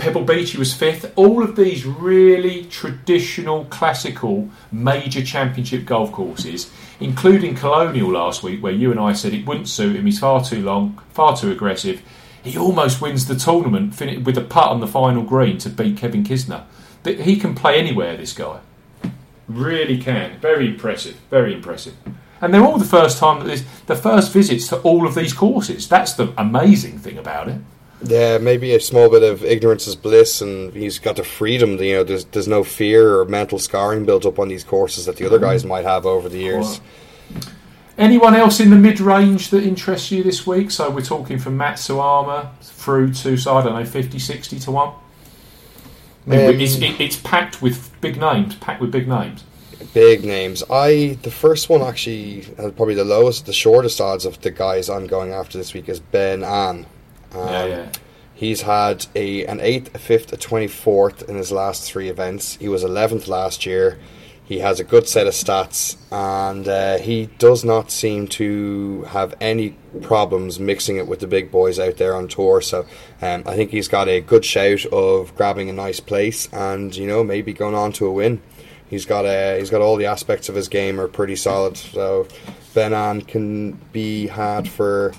Pebble 0.00 0.24
Beach, 0.24 0.52
he 0.52 0.58
was 0.58 0.72
fifth. 0.72 1.12
All 1.14 1.42
of 1.42 1.56
these 1.56 1.84
really 1.84 2.64
traditional, 2.64 3.66
classical, 3.66 4.48
major 4.72 5.22
championship 5.22 5.84
golf 5.84 6.10
courses, 6.10 6.70
including 7.00 7.54
Colonial 7.54 8.10
last 8.10 8.42
week, 8.42 8.62
where 8.62 8.72
you 8.72 8.90
and 8.90 8.98
I 8.98 9.12
said 9.12 9.34
it 9.34 9.46
wouldn't 9.46 9.68
suit 9.68 9.94
him. 9.96 10.06
He's 10.06 10.18
far 10.18 10.42
too 10.42 10.62
long, 10.62 10.98
far 11.10 11.36
too 11.36 11.52
aggressive. 11.52 12.00
He 12.42 12.56
almost 12.56 13.02
wins 13.02 13.26
the 13.26 13.34
tournament 13.34 14.00
with 14.24 14.38
a 14.38 14.40
putt 14.40 14.70
on 14.70 14.80
the 14.80 14.86
final 14.86 15.22
green 15.22 15.58
to 15.58 15.68
beat 15.68 15.98
Kevin 15.98 16.24
Kisner. 16.24 16.64
He 17.04 17.36
can 17.36 17.54
play 17.54 17.78
anywhere. 17.78 18.16
This 18.16 18.32
guy 18.32 18.60
really 19.48 19.98
can. 19.98 20.38
Very 20.40 20.68
impressive. 20.68 21.16
Very 21.28 21.52
impressive. 21.52 21.94
And 22.40 22.54
they're 22.54 22.64
all 22.64 22.78
the 22.78 22.86
first 22.86 23.18
time 23.18 23.40
that 23.40 23.46
this, 23.46 23.64
the 23.86 23.96
first 23.96 24.32
visits 24.32 24.68
to 24.68 24.78
all 24.78 25.06
of 25.06 25.14
these 25.14 25.34
courses. 25.34 25.88
That's 25.88 26.14
the 26.14 26.32
amazing 26.38 26.98
thing 26.98 27.18
about 27.18 27.48
it. 27.48 27.60
Yeah, 28.02 28.38
maybe 28.38 28.74
a 28.74 28.80
small 28.80 29.10
bit 29.10 29.22
of 29.22 29.44
ignorance 29.44 29.86
is 29.86 29.94
bliss, 29.94 30.40
and 30.40 30.72
he's 30.72 30.98
got 30.98 31.16
the 31.16 31.24
freedom. 31.24 31.76
You 31.78 31.96
know, 31.96 32.04
there's 32.04 32.24
there's 32.26 32.48
no 32.48 32.64
fear 32.64 33.18
or 33.18 33.24
mental 33.26 33.58
scarring 33.58 34.06
built 34.06 34.24
up 34.24 34.38
on 34.38 34.48
these 34.48 34.64
courses 34.64 35.06
that 35.06 35.16
the 35.16 35.26
other 35.26 35.38
guys 35.38 35.64
might 35.64 35.84
have 35.84 36.06
over 36.06 36.28
the 36.28 36.38
years. 36.38 36.80
Anyone 37.98 38.34
else 38.34 38.60
in 38.60 38.70
the 38.70 38.76
mid 38.76 38.98
range 38.98 39.50
that 39.50 39.62
interests 39.62 40.10
you 40.10 40.22
this 40.22 40.46
week? 40.46 40.70
So 40.70 40.88
we're 40.88 41.02
talking 41.02 41.38
from 41.38 41.58
Matsuyama 41.58 42.50
through 42.62 43.12
to, 43.12 43.36
so 43.36 43.58
I 43.58 43.62
don't 43.62 43.74
know, 43.74 43.84
50, 43.84 44.18
60 44.18 44.58
to 44.60 44.70
1? 44.70 44.88
Um, 44.88 44.96
it's, 46.26 46.76
it, 46.76 46.98
it's 46.98 47.16
packed 47.16 47.60
with 47.60 47.92
big 48.00 48.18
names, 48.18 48.54
packed 48.54 48.80
with 48.80 48.90
big 48.90 49.06
names. 49.06 49.44
Big 49.92 50.24
names. 50.24 50.62
I 50.70 51.18
the 51.22 51.30
first 51.30 51.68
one 51.68 51.82
actually 51.82 52.46
uh, 52.58 52.70
probably 52.70 52.94
the 52.94 53.04
lowest, 53.04 53.44
the 53.44 53.52
shortest 53.52 54.00
odds 54.00 54.24
of 54.24 54.40
the 54.40 54.50
guys 54.50 54.88
I'm 54.88 55.06
going 55.06 55.32
after 55.32 55.58
this 55.58 55.74
week 55.74 55.88
is 55.90 56.00
Ben 56.00 56.42
An. 56.42 56.86
Um, 57.32 57.48
yeah, 57.48 57.64
yeah. 57.64 57.92
He's 58.34 58.62
had 58.62 59.06
a 59.14 59.44
an 59.46 59.60
eighth, 59.60 59.94
a 59.94 59.98
fifth, 59.98 60.32
a 60.32 60.36
twenty 60.36 60.68
fourth 60.68 61.28
in 61.28 61.36
his 61.36 61.52
last 61.52 61.90
three 61.90 62.08
events. 62.08 62.56
He 62.56 62.68
was 62.68 62.82
eleventh 62.82 63.28
last 63.28 63.66
year. 63.66 63.98
He 64.50 64.58
has 64.58 64.80
a 64.80 64.84
good 64.84 65.06
set 65.06 65.28
of 65.28 65.32
stats, 65.34 65.96
and 66.10 66.66
uh, 66.66 66.98
he 66.98 67.26
does 67.38 67.64
not 67.64 67.92
seem 67.92 68.26
to 68.28 69.02
have 69.02 69.32
any 69.40 69.76
problems 70.02 70.58
mixing 70.58 70.96
it 70.96 71.06
with 71.06 71.20
the 71.20 71.28
big 71.28 71.52
boys 71.52 71.78
out 71.78 71.98
there 71.98 72.16
on 72.16 72.26
tour. 72.26 72.60
So 72.60 72.84
um, 73.22 73.44
I 73.46 73.54
think 73.54 73.70
he's 73.70 73.86
got 73.86 74.08
a 74.08 74.20
good 74.20 74.44
shout 74.44 74.86
of 74.86 75.36
grabbing 75.36 75.70
a 75.70 75.72
nice 75.72 76.00
place, 76.00 76.48
and 76.52 76.96
you 76.96 77.06
know 77.06 77.22
maybe 77.22 77.52
going 77.52 77.76
on 77.76 77.92
to 77.92 78.06
a 78.06 78.12
win. 78.12 78.42
He's 78.88 79.06
got 79.06 79.24
a, 79.24 79.56
he's 79.58 79.70
got 79.70 79.82
all 79.82 79.96
the 79.96 80.06
aspects 80.06 80.48
of 80.48 80.56
his 80.56 80.68
game 80.68 81.00
are 81.00 81.06
pretty 81.06 81.36
solid. 81.36 81.76
So 81.76 82.26
Ben 82.74 82.92
An 82.92 83.22
can 83.22 83.72
be 83.92 84.26
had 84.26 84.68
for 84.68 85.12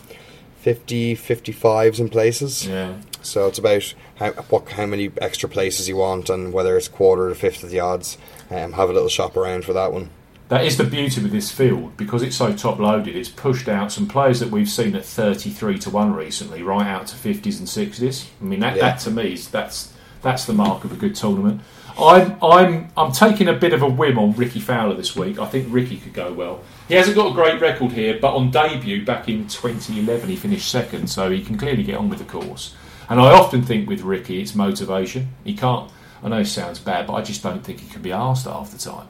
50, 0.61 1.15
55s 1.15 1.99
in 1.99 2.09
places. 2.09 2.67
Yeah. 2.67 2.97
So 3.23 3.47
it's 3.47 3.59
about 3.59 3.93
how 4.15 4.31
what 4.49 4.69
how 4.71 4.85
many 4.85 5.11
extra 5.19 5.49
places 5.49 5.87
you 5.89 5.97
want 5.97 6.29
and 6.29 6.53
whether 6.53 6.77
it's 6.77 6.87
quarter 6.87 7.29
or 7.29 7.35
fifth 7.35 7.63
of 7.63 7.69
the 7.69 7.79
odds. 7.79 8.17
Um, 8.49 8.73
have 8.73 8.89
a 8.89 8.93
little 8.93 9.09
shop 9.09 9.35
around 9.37 9.65
for 9.65 9.73
that 9.73 9.91
one. 9.93 10.09
That 10.49 10.65
is 10.65 10.75
the 10.77 10.83
beauty 10.83 11.21
with 11.21 11.31
this 11.31 11.49
field 11.51 11.95
because 11.95 12.21
it's 12.23 12.35
so 12.35 12.53
top 12.53 12.77
loaded. 12.77 13.15
It's 13.15 13.29
pushed 13.29 13.69
out 13.69 13.91
some 13.91 14.07
players 14.07 14.39
that 14.41 14.49
we've 14.49 14.69
seen 14.69 14.95
at 14.95 15.05
thirty-three 15.05 15.79
to 15.79 15.89
one 15.89 16.13
recently, 16.13 16.61
right 16.61 16.85
out 16.85 17.07
to 17.07 17.15
fifties 17.15 17.57
and 17.59 17.69
sixties. 17.69 18.27
I 18.41 18.43
mean, 18.43 18.59
that, 18.59 18.75
Yeah. 18.75 18.81
that 18.81 18.99
to 19.01 19.11
me 19.11 19.33
is 19.33 19.47
that's 19.47 19.93
that's 20.21 20.45
the 20.45 20.53
mark 20.53 20.83
of 20.83 20.91
a 20.91 20.95
good 20.95 21.15
tournament. 21.15 21.61
I'm 21.97 22.37
I'm 22.41 22.91
I'm 22.95 23.11
taking 23.11 23.47
a 23.47 23.53
bit 23.53 23.73
of 23.73 23.81
a 23.81 23.89
whim 23.89 24.17
on 24.17 24.33
Rickie 24.33 24.59
Fowler 24.59 24.95
this 24.95 25.15
week. 25.15 25.39
I 25.39 25.45
think 25.45 25.67
Rickie 25.69 25.97
could 25.97 26.13
go 26.13 26.33
well. 26.33 26.61
He 26.87 26.95
hasn't 26.95 27.15
got 27.15 27.31
a 27.31 27.33
great 27.33 27.61
record 27.61 27.91
here, 27.91 28.17
but 28.19 28.33
on 28.35 28.51
debut 28.51 29.05
back 29.05 29.29
in 29.29 29.47
2011 29.47 30.29
he 30.29 30.35
finished 30.35 30.69
second, 30.69 31.07
so 31.09 31.29
he 31.29 31.43
can 31.43 31.57
clearly 31.57 31.83
get 31.83 31.95
on 31.95 32.09
with 32.09 32.19
the 32.19 32.25
course. 32.25 32.75
And 33.09 33.19
I 33.19 33.31
often 33.31 33.61
think 33.61 33.89
with 33.89 34.01
Rickie 34.01 34.41
it's 34.41 34.55
motivation. 34.55 35.29
He 35.43 35.55
can't. 35.55 35.91
I 36.23 36.29
know 36.29 36.39
it 36.39 36.45
sounds 36.45 36.79
bad, 36.79 37.07
but 37.07 37.13
I 37.13 37.21
just 37.21 37.41
don't 37.41 37.63
think 37.63 37.79
he 37.79 37.89
can 37.89 38.01
be 38.01 38.11
asked 38.11 38.45
half 38.45 38.71
the 38.71 38.77
time. 38.77 39.07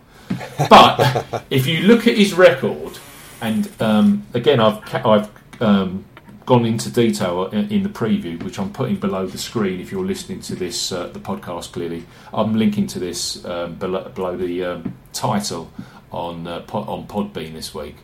But 0.70 1.44
if 1.50 1.68
you 1.68 1.82
look 1.82 2.08
at 2.08 2.18
his 2.18 2.34
record, 2.34 2.98
and 3.42 3.70
um, 3.82 4.26
again, 4.34 4.60
I've 4.60 5.06
I've 5.06 5.30
um, 5.62 6.06
gone 6.52 6.66
into 6.66 6.92
detail 6.92 7.46
in, 7.46 7.72
in 7.72 7.82
the 7.82 7.88
preview, 7.88 8.44
which 8.44 8.60
I'm 8.60 8.74
putting 8.74 8.98
below 8.98 9.26
the 9.26 9.38
screen. 9.38 9.80
If 9.80 9.90
you're 9.90 10.04
listening 10.06 10.42
to 10.42 10.54
this, 10.54 10.92
uh, 10.92 11.08
the 11.08 11.20
podcast 11.20 11.72
clearly, 11.72 12.04
I'm 12.34 12.56
linking 12.56 12.88
to 12.88 13.00
this 13.00 13.46
um, 13.46 13.76
below, 13.76 14.10
below 14.10 14.36
the 14.36 14.66
um, 14.66 14.98
title 15.14 15.72
on 16.12 16.46
uh, 16.48 16.60
po- 16.68 16.80
on 16.80 17.08
Podbean 17.08 17.54
this 17.54 17.74
week. 17.74 17.96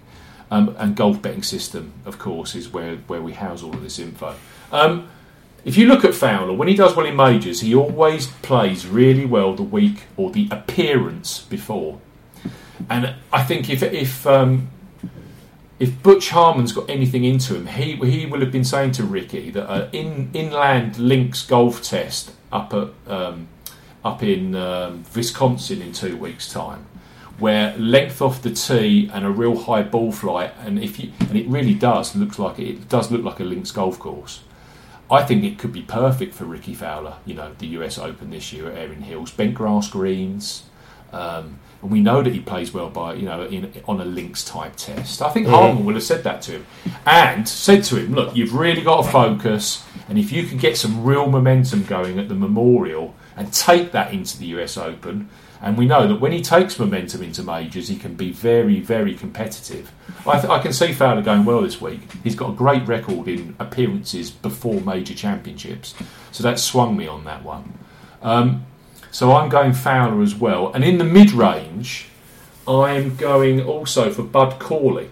Um, 0.50 0.74
and 0.80 0.96
golf 0.96 1.22
betting 1.22 1.44
system, 1.44 1.92
of 2.06 2.20
course, 2.20 2.56
is 2.56 2.70
where 2.72 2.96
where 3.08 3.22
we 3.22 3.34
house 3.34 3.64
all 3.64 3.74
of 3.74 3.84
this 3.84 4.00
info. 4.00 4.34
Um, 4.72 5.10
if 5.66 5.76
you 5.76 5.86
look 5.88 6.06
at 6.06 6.16
Fowler, 6.16 6.54
when 6.54 6.70
he 6.70 6.74
does 6.74 6.96
well 6.96 7.06
in 7.06 7.18
majors, 7.18 7.60
he 7.60 7.76
always 7.76 8.28
plays 8.28 8.88
really 8.88 9.26
well 9.26 9.56
the 9.56 9.64
week 9.64 10.04
or 10.16 10.32
the 10.32 10.48
appearance 10.52 11.42
before. 11.42 12.00
And 12.90 13.14
I 13.34 13.44
think 13.44 13.70
if 13.70 13.84
if 13.84 14.26
um, 14.26 14.70
if 15.80 16.02
Butch 16.02 16.30
Harmon's 16.30 16.72
got 16.72 16.90
anything 16.90 17.24
into 17.24 17.56
him, 17.56 17.68
he 17.68 17.96
he 17.96 18.26
will 18.26 18.40
have 18.40 18.52
been 18.52 18.64
saying 18.66 18.94
to 18.94 19.04
Rickie 19.04 19.52
that 19.52 19.70
uh, 19.70 19.90
in 19.92 20.30
inland 20.34 20.98
links 20.98 21.46
golf 21.46 21.84
test 21.84 22.32
up 22.52 22.74
at 22.74 22.90
um, 23.08 23.48
up 24.04 24.24
in 24.24 24.56
um, 24.56 25.04
Wisconsin 25.16 25.82
in 25.82 25.94
two 25.94 26.18
weeks' 26.18 26.52
time, 26.52 26.86
where 27.38 27.78
length 27.78 28.22
off 28.22 28.42
the 28.42 28.52
tee 28.52 29.10
and 29.14 29.26
a 29.26 29.30
real 29.30 29.56
high 29.56 29.84
ball 29.84 30.12
flight, 30.12 30.54
and 30.60 30.80
if 30.80 31.00
you 31.00 31.12
and 31.20 31.38
it 31.38 31.48
really 31.48 31.76
does 31.76 32.16
looks 32.16 32.40
like 32.40 32.58
it, 32.58 32.70
it 32.70 32.90
does 32.90 33.12
look 33.12 33.24
like 33.24 33.40
a 33.40 33.44
links 33.44 33.72
golf 33.72 34.00
course. 34.00 34.42
I 35.10 35.24
think 35.24 35.46
it 35.46 35.58
could 35.58 35.72
be 35.72 35.84
perfect 35.84 36.34
for 36.34 36.44
Rickie 36.44 36.74
Fowler. 36.74 37.18
You 37.26 37.36
know, 37.36 37.54
the 37.60 37.68
US 37.68 37.98
Open 37.98 38.30
this 38.30 38.52
year 38.52 38.70
at 38.70 38.78
Erin 38.78 39.04
Hills, 39.04 39.32
bent 39.32 39.54
grass 39.54 39.90
greens, 39.90 40.64
um, 41.14 41.60
and 41.82 41.92
we 41.92 42.02
know 42.02 42.22
that 42.22 42.34
he 42.34 42.40
plays 42.40 42.74
well 42.74 42.90
by 42.90 43.14
you 43.14 43.26
know 43.26 43.44
in, 43.44 43.72
on 43.88 44.02
a 44.02 44.06
links 44.06 44.44
type 44.44 44.76
test. 44.76 45.22
I 45.22 45.30
think 45.30 45.48
Harmon 45.48 45.86
will 45.86 45.94
have 45.94 46.04
said 46.04 46.24
that 46.24 46.42
to 46.44 46.54
him 46.54 46.66
and 47.06 47.48
said 47.48 47.84
to 47.86 47.98
him, 47.98 48.14
"Look, 48.14 48.36
you've 48.36 48.54
really 48.54 48.82
got 48.82 49.04
to 49.04 49.12
focus, 49.12 49.86
and 50.10 50.18
if 50.18 50.32
you 50.32 50.44
can 50.44 50.58
get 50.58 50.78
some 50.78 51.04
real 51.04 51.30
momentum 51.30 51.84
going 51.84 52.20
at 52.20 52.30
the 52.30 52.36
Memorial 52.36 53.16
and 53.36 53.54
take 53.54 53.92
that 53.92 54.14
into 54.14 54.38
the 54.38 54.48
US 54.48 54.78
Open." 54.78 55.30
And 55.60 55.76
we 55.76 55.88
know 55.88 56.08
that 56.08 56.22
when 56.22 56.32
he 56.32 56.42
takes 56.44 56.78
momentum 56.78 57.24
into 57.24 57.42
majors, 57.42 57.88
he 57.88 57.96
can 57.96 58.14
be 58.14 58.32
very, 58.32 58.80
very 58.80 59.16
competitive. 59.16 59.92
I, 60.28 60.40
th- 60.40 60.52
I 60.52 60.60
can 60.60 60.72
see 60.72 60.94
Fowler 60.94 61.24
going 61.24 61.46
well 61.46 61.62
this 61.62 61.82
week. 61.82 62.02
He's 62.24 62.36
got 62.36 62.52
a 62.52 62.54
great 62.54 62.88
record 62.88 63.28
in 63.28 63.56
appearances 63.58 64.30
before 64.30 64.82
major 64.82 65.16
championships, 65.16 65.96
so 66.32 66.44
that 66.44 66.60
swung 66.60 66.96
me 66.96 67.08
on 67.08 67.24
that 67.24 67.44
one. 67.44 67.74
Um, 68.22 68.67
so 69.18 69.34
I'm 69.34 69.50
going 69.50 69.74
Fowler 69.74 70.22
as 70.22 70.36
well. 70.36 70.72
And 70.72 70.84
in 70.84 71.00
the 71.00 71.04
mid 71.04 71.32
range, 71.32 72.06
I'm 72.68 73.16
going 73.16 73.60
also 73.60 74.14
for 74.14 74.22
Bud 74.22 74.60
Cauley, 74.60 75.10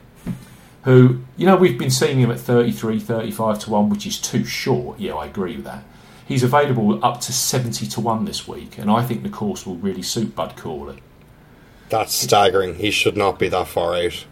who, 0.84 1.22
you 1.38 1.48
know, 1.48 1.56
we've 1.56 1.80
been 1.80 1.90
seeing 1.90 2.20
him 2.20 2.30
at 2.30 2.40
33, 2.40 3.00
35 3.00 3.58
to 3.62 3.72
1, 3.72 3.90
which 3.90 4.06
is 4.06 4.20
too 4.20 4.46
short. 4.46 5.00
Yeah, 5.00 5.16
I 5.16 5.26
agree 5.26 5.56
with 5.56 5.66
that. 5.66 5.84
He's 6.24 6.44
available 6.44 7.04
up 7.04 7.20
to 7.22 7.34
70 7.34 7.88
to 7.88 8.00
1 8.00 8.26
this 8.26 8.48
week, 8.48 8.78
and 8.78 8.92
I 8.92 9.02
think 9.02 9.24
the 9.24 9.30
course 9.30 9.66
will 9.66 9.78
really 9.78 10.04
suit 10.04 10.36
Bud 10.36 10.56
Cauley. 10.56 11.02
That's 11.90 12.14
staggering. 12.14 12.76
He 12.76 12.92
should 12.92 13.18
not 13.18 13.40
be 13.40 13.48
that 13.48 13.68
far 13.68 13.96
out. 13.96 14.24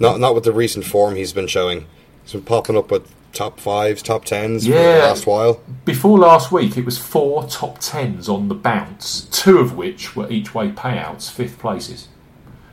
Not 0.00 0.18
not 0.18 0.34
with 0.34 0.42
the 0.42 0.52
recent 0.52 0.84
form 0.84 1.14
he's 1.14 1.32
been 1.32 1.46
showing. 1.46 1.86
He's 2.24 2.32
been 2.32 2.42
popping 2.42 2.76
up 2.76 2.90
with 2.90 3.14
top 3.36 3.60
fives, 3.60 4.02
top 4.02 4.24
tens 4.24 4.64
for 4.66 4.72
the 4.72 4.78
Yeah. 4.78 5.04
last 5.08 5.26
while. 5.26 5.60
Before 5.84 6.18
last 6.18 6.50
week, 6.50 6.76
it 6.76 6.84
was 6.84 6.98
four 6.98 7.44
top 7.44 7.78
tens 7.80 8.28
on 8.28 8.48
the 8.48 8.54
bounce, 8.54 9.26
two 9.30 9.58
of 9.58 9.76
which 9.76 10.16
were 10.16 10.28
each 10.30 10.54
way 10.54 10.70
payouts, 10.70 11.30
fifth 11.30 11.58
places. 11.58 12.08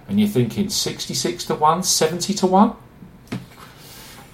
And 0.08 0.20
you're 0.20 0.30
thinking 0.30 0.70
66 0.70 1.46
to 1.46 1.56
1, 1.56 1.84
70 1.84 2.34
to 2.36 2.48
1? 2.48 2.74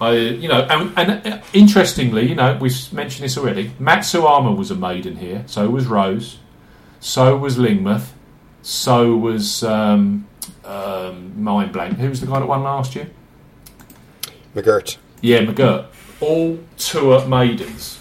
I, 0.00 0.12
you 0.12 0.48
know, 0.48 0.62
and, 0.70 0.92
and 0.96 1.26
uh, 1.26 1.38
interestingly, 1.52 2.26
you 2.28 2.34
know, 2.34 2.56
we've 2.60 2.92
mentioned 2.92 3.24
this 3.24 3.36
already. 3.36 3.70
Matsuyama 3.78 4.56
was 4.56 4.70
a 4.70 4.74
maiden 4.74 5.16
here, 5.16 5.42
so 5.46 5.68
was 5.68 5.86
Rose, 5.86 6.38
so 7.00 7.36
was 7.36 7.56
Lingmerth, 7.58 8.06
so 8.62 9.14
was 9.16 9.62
um, 9.62 10.26
um, 10.64 11.42
Mind 11.42 11.72
Blank. 11.72 11.98
Who 11.98 12.08
was 12.08 12.20
the 12.22 12.26
guy 12.26 12.38
that 12.38 12.46
won 12.46 12.62
last 12.62 12.94
year? 12.96 13.10
McGirt. 14.54 14.96
Yeah, 15.20 15.40
McGirt. 15.42 15.86
All 16.20 16.58
tour 16.76 17.26
maidens. 17.26 17.98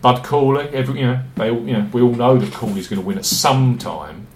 Bud 0.00 0.24
Cauley, 0.24 0.68
every 0.68 1.00
you 1.00 1.06
know, 1.06 1.22
they 1.36 1.50
all 1.50 1.66
you 1.66 1.74
know, 1.74 1.88
we 1.92 2.00
all 2.00 2.14
know 2.14 2.38
that 2.38 2.52
Cauley's 2.52 2.88
going 2.88 3.00
to 3.00 3.06
win 3.06 3.18
at 3.18 3.26
some 3.26 3.76
time. 3.76 4.26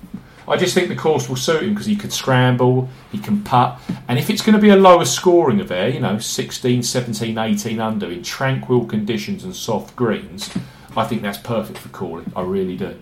I 0.46 0.58
just 0.58 0.74
think 0.74 0.88
the 0.88 0.96
course 0.96 1.28
will 1.28 1.36
suit 1.36 1.62
him 1.62 1.70
because 1.70 1.86
he 1.86 1.96
could 1.96 2.12
scramble, 2.12 2.90
he 3.10 3.18
can 3.18 3.42
putt, 3.42 3.80
and 4.08 4.18
if 4.18 4.28
it's 4.28 4.42
going 4.42 4.54
to 4.54 4.60
be 4.60 4.68
a 4.68 4.76
lower 4.76 5.06
scoring 5.06 5.58
affair, 5.58 5.88
you 5.88 6.00
know, 6.00 6.18
16, 6.18 6.82
17, 6.82 7.38
18 7.38 7.80
under 7.80 8.10
in 8.10 8.22
tranquil 8.22 8.84
conditions 8.84 9.42
and 9.42 9.56
soft 9.56 9.96
greens, 9.96 10.54
I 10.94 11.04
think 11.04 11.22
that's 11.22 11.38
perfect 11.38 11.78
for 11.78 11.88
Cauley. 11.88 12.24
I 12.36 12.42
really 12.42 12.76
do. 12.76 12.96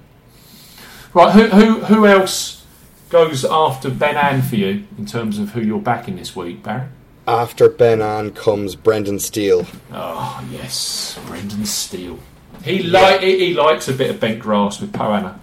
Right, 1.15 1.33
who 1.33 1.49
who 1.49 1.81
who 1.85 2.07
else 2.07 2.65
goes 3.11 3.45
after 3.45 3.91
Ben 3.91 4.17
An 4.17 4.41
for 4.41 4.57
you 4.57 4.85
in 4.97 5.05
terms 5.05 5.39
of 5.39 5.51
who 5.51 5.61
you're 5.61 5.81
backing 5.81 6.17
this 6.17 6.35
week, 6.35 6.63
Barry? 6.63 6.87
After 7.27 7.69
Ben 7.69 8.01
An 8.03 8.33
comes 8.33 8.75
Brendan 8.75 9.19
Steele. 9.21 9.67
Oh 9.93 10.45
yes, 10.51 11.19
Brendan 11.27 11.65
Steele. 11.65 12.19
He 12.65 12.83
like 12.83 13.21
he, 13.21 13.47
he 13.49 13.55
likes 13.55 13.89
a 13.89 13.93
bit 13.93 14.11
of 14.11 14.19
bent 14.21 14.41
grass 14.41 14.81
with 14.81 14.93
Poa 14.93 15.21
annua. 15.21 15.39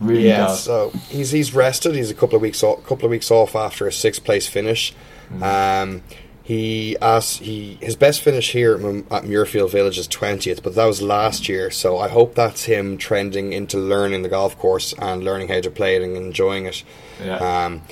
Really 0.00 0.28
Yeah, 0.28 0.46
does. 0.46 0.62
so 0.62 0.90
he's 1.08 1.30
he's 1.32 1.52
rested. 1.54 1.94
He's 1.96 2.10
a 2.10 2.14
couple 2.14 2.36
of 2.36 2.42
weeks 2.42 2.62
off, 2.62 2.84
couple 2.84 3.06
of 3.06 3.10
weeks 3.10 3.30
off 3.32 3.56
after 3.56 3.86
a 3.86 3.92
sixth 3.92 4.22
place 4.24 4.46
finish. 4.46 4.94
Um, 5.42 6.02
he 6.42 6.96
asked 7.02 7.40
he 7.40 7.78
his 7.82 7.96
best 7.96 8.22
finish 8.22 8.52
here 8.52 8.74
at, 8.76 8.80
M- 8.82 9.06
at 9.10 9.24
Muirfield 9.24 9.70
Village 9.70 9.98
is 9.98 10.06
twentieth, 10.06 10.62
but 10.62 10.74
that 10.76 10.86
was 10.86 11.02
last 11.02 11.48
year. 11.48 11.70
So 11.70 11.98
I 11.98 12.08
hope 12.08 12.34
that's 12.36 12.64
him 12.64 12.96
trending 12.96 13.52
into 13.52 13.76
learning 13.76 14.22
the 14.22 14.28
golf 14.28 14.56
course 14.56 14.94
and 14.98 15.24
learning 15.24 15.48
how 15.48 15.60
to 15.60 15.70
play 15.70 15.96
it 15.96 16.02
and 16.02 16.16
enjoying 16.16 16.66
it. 16.66 16.82
Yeah. 17.22 17.36
Um, 17.66 17.82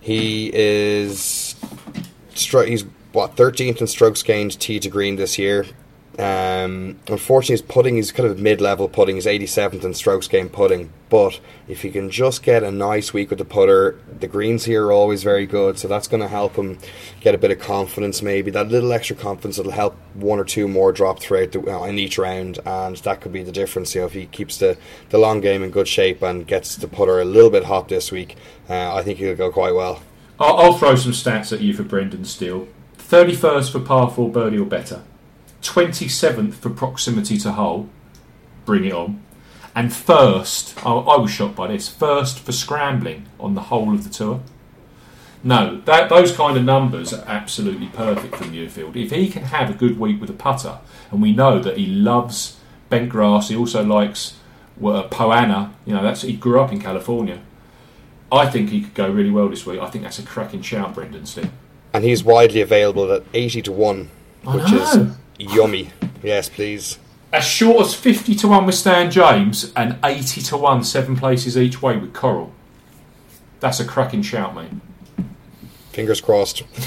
he 0.00 0.50
is 0.54 1.45
he's 2.38 2.84
what 3.12 3.36
thirteenth 3.36 3.80
in 3.80 3.86
strokes 3.86 4.22
gained 4.22 4.58
tee 4.60 4.80
to 4.80 4.88
green 4.88 5.16
this 5.16 5.38
year. 5.38 5.66
Um, 6.18 6.98
unfortunately, 7.08 7.54
his 7.54 7.62
putting 7.62 7.98
is 7.98 8.10
kind 8.10 8.28
of 8.28 8.38
mid-level 8.38 8.88
putting. 8.88 9.16
He's 9.16 9.26
87th 9.26 9.84
in 9.84 9.92
strokes 9.92 10.28
gained 10.28 10.52
putting. 10.52 10.90
But 11.10 11.40
if 11.68 11.82
he 11.82 11.90
can 11.90 12.10
just 12.10 12.42
get 12.42 12.62
a 12.62 12.70
nice 12.70 13.12
week 13.12 13.28
with 13.28 13.38
the 13.38 13.44
putter, 13.44 13.98
the 14.18 14.26
greens 14.26 14.64
here 14.64 14.86
are 14.86 14.92
always 14.92 15.22
very 15.22 15.46
good, 15.46 15.78
so 15.78 15.88
that's 15.88 16.08
going 16.08 16.22
to 16.22 16.28
help 16.28 16.56
him 16.56 16.78
get 17.20 17.34
a 17.34 17.38
bit 17.38 17.50
of 17.50 17.58
confidence. 17.58 18.22
Maybe 18.22 18.50
that 18.52 18.68
little 18.68 18.92
extra 18.92 19.14
confidence 19.14 19.58
will 19.58 19.70
help 19.70 19.94
one 20.14 20.38
or 20.38 20.44
two 20.44 20.68
more 20.68 20.90
drop 20.90 21.20
throughout 21.20 21.52
the, 21.52 21.60
uh, 21.60 21.84
in 21.84 21.98
each 21.98 22.16
round, 22.16 22.60
and 22.64 22.96
that 22.96 23.20
could 23.20 23.32
be 23.32 23.42
the 23.42 23.52
difference. 23.52 23.94
You 23.94 24.00
know, 24.00 24.06
if 24.06 24.14
he 24.14 24.26
keeps 24.26 24.56
the, 24.56 24.78
the 25.10 25.18
long 25.18 25.42
game 25.42 25.62
in 25.62 25.70
good 25.70 25.86
shape 25.86 26.22
and 26.22 26.46
gets 26.46 26.76
the 26.76 26.88
putter 26.88 27.20
a 27.20 27.26
little 27.26 27.50
bit 27.50 27.64
hot 27.64 27.88
this 27.88 28.10
week, 28.10 28.36
uh, 28.70 28.94
I 28.94 29.02
think 29.02 29.18
he'll 29.18 29.36
go 29.36 29.52
quite 29.52 29.74
well. 29.74 30.00
I'll, 30.38 30.56
I'll 30.58 30.78
throw 30.78 30.96
some 30.96 31.12
stats 31.12 31.52
at 31.52 31.60
you 31.60 31.72
for 31.74 31.82
Brendan 31.82 32.24
Steele. 32.24 32.68
Thirty 32.94 33.34
first 33.34 33.72
for 33.72 33.80
par 33.80 34.10
four 34.10 34.30
birdie 34.30 34.58
or 34.58 34.66
better. 34.66 35.02
Twenty 35.62 36.08
seventh 36.08 36.56
for 36.56 36.70
proximity 36.70 37.38
to 37.38 37.52
hole. 37.52 37.88
Bring 38.64 38.84
it 38.84 38.92
on. 38.92 39.22
And 39.74 39.92
first, 39.92 40.76
I, 40.86 40.92
I 40.92 41.16
was 41.18 41.30
shocked 41.30 41.56
by 41.56 41.68
this. 41.68 41.88
First 41.88 42.40
for 42.40 42.52
scrambling 42.52 43.26
on 43.38 43.54
the 43.54 43.62
whole 43.62 43.94
of 43.94 44.04
the 44.04 44.10
tour. 44.10 44.40
No, 45.44 45.80
that 45.82 46.08
those 46.08 46.34
kind 46.34 46.56
of 46.56 46.64
numbers 46.64 47.12
are 47.12 47.24
absolutely 47.26 47.86
perfect 47.88 48.34
for 48.34 48.44
Muirfield. 48.44 48.96
If 48.96 49.12
he 49.12 49.28
can 49.28 49.44
have 49.44 49.70
a 49.70 49.74
good 49.74 50.00
week 50.00 50.20
with 50.20 50.30
a 50.30 50.34
putter, 50.34 50.78
and 51.10 51.22
we 51.22 51.32
know 51.32 51.60
that 51.60 51.76
he 51.76 51.86
loves 51.86 52.58
bent 52.88 53.10
grass, 53.10 53.48
he 53.48 53.56
also 53.56 53.84
likes 53.84 54.38
well, 54.76 54.96
uh, 54.96 55.02
Poa 55.04 55.36
annua. 55.36 55.72
You 55.84 55.94
know, 55.94 56.02
that's 56.02 56.22
he 56.22 56.32
grew 56.32 56.60
up 56.60 56.72
in 56.72 56.80
California. 56.80 57.40
I 58.32 58.46
think 58.50 58.70
he 58.70 58.82
could 58.82 58.94
go 58.94 59.08
really 59.10 59.30
well 59.30 59.48
this 59.48 59.64
week. 59.66 59.80
I 59.80 59.88
think 59.88 60.04
that's 60.04 60.18
a 60.18 60.22
cracking 60.22 60.62
shout, 60.62 60.94
Brendan 60.94 61.26
Steele. 61.26 61.50
And 61.92 62.04
he's 62.04 62.24
widely 62.24 62.60
available 62.60 63.10
at 63.12 63.22
80 63.32 63.62
to 63.62 63.72
1, 63.72 64.10
which 64.44 64.72
is 64.72 64.98
yummy. 65.38 65.90
Yes, 66.22 66.48
please. 66.48 66.98
As 67.32 67.44
short 67.44 67.86
as 67.86 67.94
50 67.94 68.34
to 68.36 68.48
1 68.48 68.66
with 68.66 68.74
Stan 68.74 69.10
James 69.10 69.72
and 69.76 69.96
80 70.04 70.40
to 70.42 70.56
1, 70.56 70.84
seven 70.84 71.16
places 71.16 71.56
each 71.56 71.80
way 71.82 71.96
with 71.96 72.12
Coral. 72.12 72.52
That's 73.60 73.80
a 73.80 73.84
cracking 73.84 74.22
shout, 74.22 74.54
mate. 74.54 74.70
Fingers 75.92 76.20
crossed. 76.20 76.62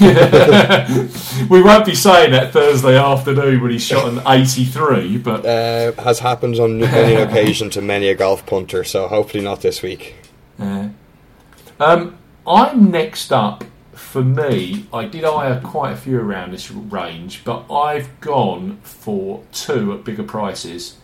We 1.50 1.62
won't 1.62 1.84
be 1.86 1.94
saying 1.96 2.30
that 2.32 2.52
Thursday 2.52 2.96
afternoon 2.96 3.60
when 3.60 3.70
he's 3.72 3.82
shot 3.84 4.08
an 4.08 4.20
83, 4.26 5.18
but 5.18 5.44
Uh, 5.44 6.00
has 6.02 6.20
happened 6.20 6.58
on 6.60 6.78
many 6.80 7.14
an 7.16 7.28
occasion 7.28 7.70
to 7.70 7.80
many 7.82 8.08
a 8.08 8.14
golf 8.14 8.46
punter, 8.46 8.84
so 8.84 9.08
hopefully 9.08 9.42
not 9.42 9.62
this 9.62 9.82
week. 9.82 10.14
uh, 10.60 10.88
um, 11.80 12.18
I'm 12.46 12.90
next 12.90 13.32
up. 13.32 13.64
For 13.92 14.22
me, 14.22 14.86
I 14.92 15.04
did 15.04 15.24
hire 15.24 15.60
quite 15.60 15.92
a 15.92 15.96
few 15.96 16.18
around 16.18 16.52
this 16.52 16.70
range, 16.70 17.42
but 17.44 17.70
I've 17.70 18.20
gone 18.20 18.78
for 18.82 19.44
two 19.52 19.92
at 19.92 20.04
bigger 20.04 20.22
prices. 20.22 20.96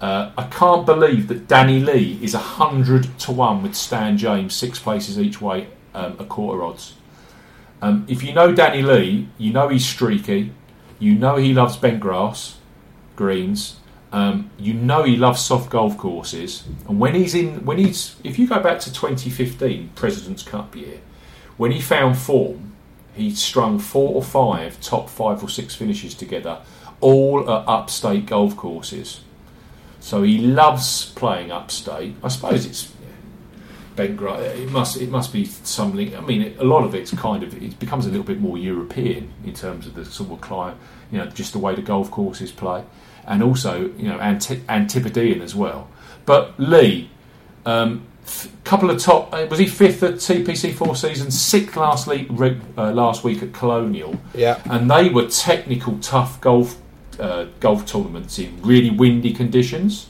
Uh, 0.00 0.30
I 0.36 0.44
can't 0.44 0.86
believe 0.86 1.28
that 1.28 1.48
Danny 1.48 1.80
Lee 1.80 2.18
is 2.22 2.34
100 2.34 3.18
to 3.20 3.32
1 3.32 3.62
with 3.62 3.74
Stan 3.74 4.16
James, 4.16 4.54
six 4.54 4.78
places 4.78 5.18
each 5.18 5.40
way, 5.40 5.66
um, 5.94 6.16
a 6.18 6.24
quarter 6.24 6.62
odds. 6.62 6.94
Um, 7.82 8.06
if 8.08 8.22
you 8.22 8.32
know 8.32 8.52
Danny 8.52 8.82
Lee, 8.82 9.28
you 9.38 9.52
know 9.52 9.68
he's 9.68 9.86
streaky, 9.86 10.52
you 10.98 11.14
know 11.14 11.36
he 11.36 11.52
loves 11.52 11.76
bent 11.76 12.00
grass, 12.00 12.58
greens, 13.16 13.77
um, 14.12 14.50
you 14.58 14.74
know 14.74 15.02
he 15.02 15.16
loves 15.16 15.40
soft 15.44 15.70
golf 15.70 15.96
courses, 15.98 16.64
and 16.88 16.98
when 16.98 17.14
he's 17.14 17.34
in, 17.34 17.64
when 17.64 17.78
he's, 17.78 18.16
if 18.24 18.38
you 18.38 18.46
go 18.46 18.60
back 18.60 18.80
to 18.80 18.92
2015 18.92 19.90
President's 19.94 20.42
Cup 20.42 20.74
year, 20.74 20.98
when 21.56 21.72
he 21.72 21.80
found 21.80 22.16
form, 22.16 22.72
he 23.14 23.34
strung 23.34 23.78
four 23.78 24.14
or 24.14 24.22
five 24.22 24.80
top 24.80 25.08
five 25.08 25.42
or 25.42 25.48
six 25.48 25.74
finishes 25.74 26.14
together, 26.14 26.60
all 27.00 27.42
at 27.50 27.68
upstate 27.68 28.26
golf 28.26 28.56
courses. 28.56 29.20
So 30.00 30.22
he 30.22 30.38
loves 30.38 31.12
playing 31.12 31.50
upstate. 31.50 32.14
I 32.22 32.28
suppose 32.28 32.64
it's 32.64 32.92
grass. 34.06 34.40
It 34.40 34.70
must 34.70 35.00
it 35.00 35.10
must 35.10 35.32
be 35.32 35.44
something. 35.44 36.16
I 36.16 36.20
mean, 36.20 36.56
a 36.58 36.64
lot 36.64 36.84
of 36.84 36.94
it's 36.94 37.12
kind 37.14 37.42
of 37.42 37.60
it 37.60 37.78
becomes 37.78 38.06
a 38.06 38.10
little 38.10 38.24
bit 38.24 38.40
more 38.40 38.56
European 38.56 39.32
in 39.44 39.54
terms 39.54 39.86
of 39.86 39.94
the 39.94 40.04
sort 40.04 40.30
of 40.30 40.40
climate. 40.40 40.76
You 41.10 41.18
know, 41.18 41.26
just 41.26 41.52
the 41.52 41.58
way 41.58 41.74
the 41.74 41.82
golf 41.82 42.10
courses 42.10 42.52
play, 42.52 42.84
and 43.28 43.42
also 43.42 43.90
you 43.96 44.08
know 44.08 44.18
anti- 44.18 44.60
Antipodean 44.68 45.40
as 45.42 45.54
well. 45.54 45.86
But 46.26 46.58
Lee, 46.58 47.10
um, 47.64 48.02
f- 48.26 48.48
couple 48.64 48.90
of 48.90 48.98
top. 49.00 49.32
uh, 49.32 49.46
Was 49.48 49.58
he 49.60 49.66
fifth 49.66 50.02
at 50.02 50.14
TPC 50.14 50.72
Four 50.74 50.96
Seasons? 50.96 51.40
Sixth 51.40 51.76
last 51.76 52.06
week. 52.06 52.28
Uh, 52.76 52.90
last 52.92 53.22
week 53.24 53.42
at 53.42 53.52
Colonial 53.52 54.18
Yeah. 54.34 54.58
and 54.64 54.90
they 54.90 55.08
were 55.10 55.26
technical, 55.28 55.98
tough 56.00 56.40
golf 56.40 56.76
uh, 57.20 57.46
golf 57.60 57.84
tournaments 57.86 58.38
in 58.38 58.60
really 58.62 58.90
windy 58.90 59.32
conditions. 59.32 60.06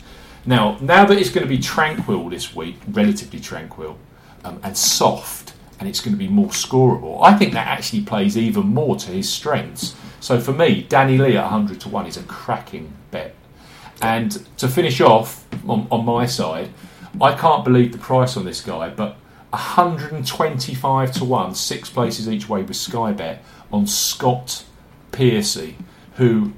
Now, 0.46 0.76
now 0.80 1.04
that 1.06 1.18
it's 1.18 1.30
going 1.30 1.46
to 1.46 1.48
be 1.48 1.58
tranquil 1.58 2.28
this 2.30 2.54
week, 2.54 2.76
relatively 2.92 3.40
tranquil 3.40 3.98
um, 4.44 4.60
and 4.62 4.76
soft, 4.76 5.52
and 5.80 5.88
it's 5.88 6.00
going 6.00 6.12
to 6.14 6.18
be 6.18 6.28
more 6.28 6.48
scoreable, 6.48 7.18
I 7.22 7.36
think 7.38 7.52
that 7.54 7.66
actually 7.66 8.02
plays 8.02 8.36
even 8.36 8.66
more 8.66 8.96
to 8.96 9.10
his 9.10 9.28
strengths. 9.28 9.94
So 10.20 10.40
for 10.40 10.52
me, 10.52 10.82
Danny 10.88 11.18
Lee 11.18 11.36
at 11.36 11.44
100 11.44 11.80
to 11.82 11.88
1 11.88 12.06
is 12.06 12.16
a 12.16 12.22
cracking 12.24 12.92
bet. 13.10 13.34
And 14.00 14.46
to 14.58 14.68
finish 14.68 15.00
off 15.00 15.46
on, 15.68 15.88
on 15.90 16.04
my 16.04 16.26
side, 16.26 16.70
I 17.20 17.34
can't 17.34 17.64
believe 17.64 17.92
the 17.92 17.98
price 17.98 18.36
on 18.36 18.44
this 18.44 18.60
guy, 18.60 18.90
but 18.90 19.16
125 19.50 21.12
to 21.12 21.24
1, 21.24 21.54
six 21.54 21.88
places 21.88 22.28
each 22.28 22.48
way 22.48 22.62
with 22.62 22.76
Skybet 22.76 23.38
on 23.72 23.86
Scott 23.86 24.64
Piercy, 25.10 25.76
who 26.16 26.52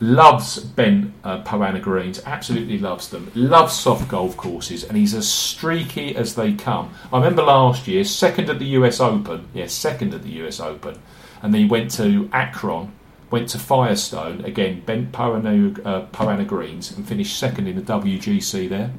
loves 0.00 0.58
Ben 0.58 1.12
uh, 1.24 1.42
Poa 1.42 1.66
annua 1.66 1.82
Greens, 1.82 2.20
absolutely 2.24 2.78
loves 2.78 3.08
them, 3.08 3.30
loves 3.34 3.72
soft 3.72 4.08
golf 4.08 4.36
courses, 4.36 4.84
and 4.84 4.96
he's 4.96 5.14
as 5.14 5.30
streaky 5.30 6.14
as 6.14 6.34
they 6.34 6.52
come. 6.52 6.92
I 7.12 7.18
remember 7.18 7.42
last 7.42 7.88
year, 7.88 8.04
second 8.04 8.50
at 8.50 8.58
the 8.58 8.66
US 8.66 9.00
Open, 9.00 9.48
yes, 9.54 9.72
second 9.72 10.14
at 10.14 10.22
the 10.22 10.30
US 10.44 10.60
Open, 10.60 10.98
and 11.42 11.54
then 11.54 11.62
he 11.62 11.68
went 11.68 11.90
to 11.92 12.28
Akron 12.32 12.92
went 13.30 13.48
to 13.50 13.58
Firestone 13.58 14.44
again, 14.44 14.80
bent 14.80 15.12
Poa 15.12 15.40
annua, 15.40 15.84
uh, 15.84 16.00
Poa 16.06 16.34
annua 16.34 16.46
Greens, 16.46 16.90
and 16.96 17.06
finished 17.06 17.38
second 17.38 17.66
in 17.66 17.76
the 17.76 17.82
WGC 17.82 18.68
there. 18.68 18.90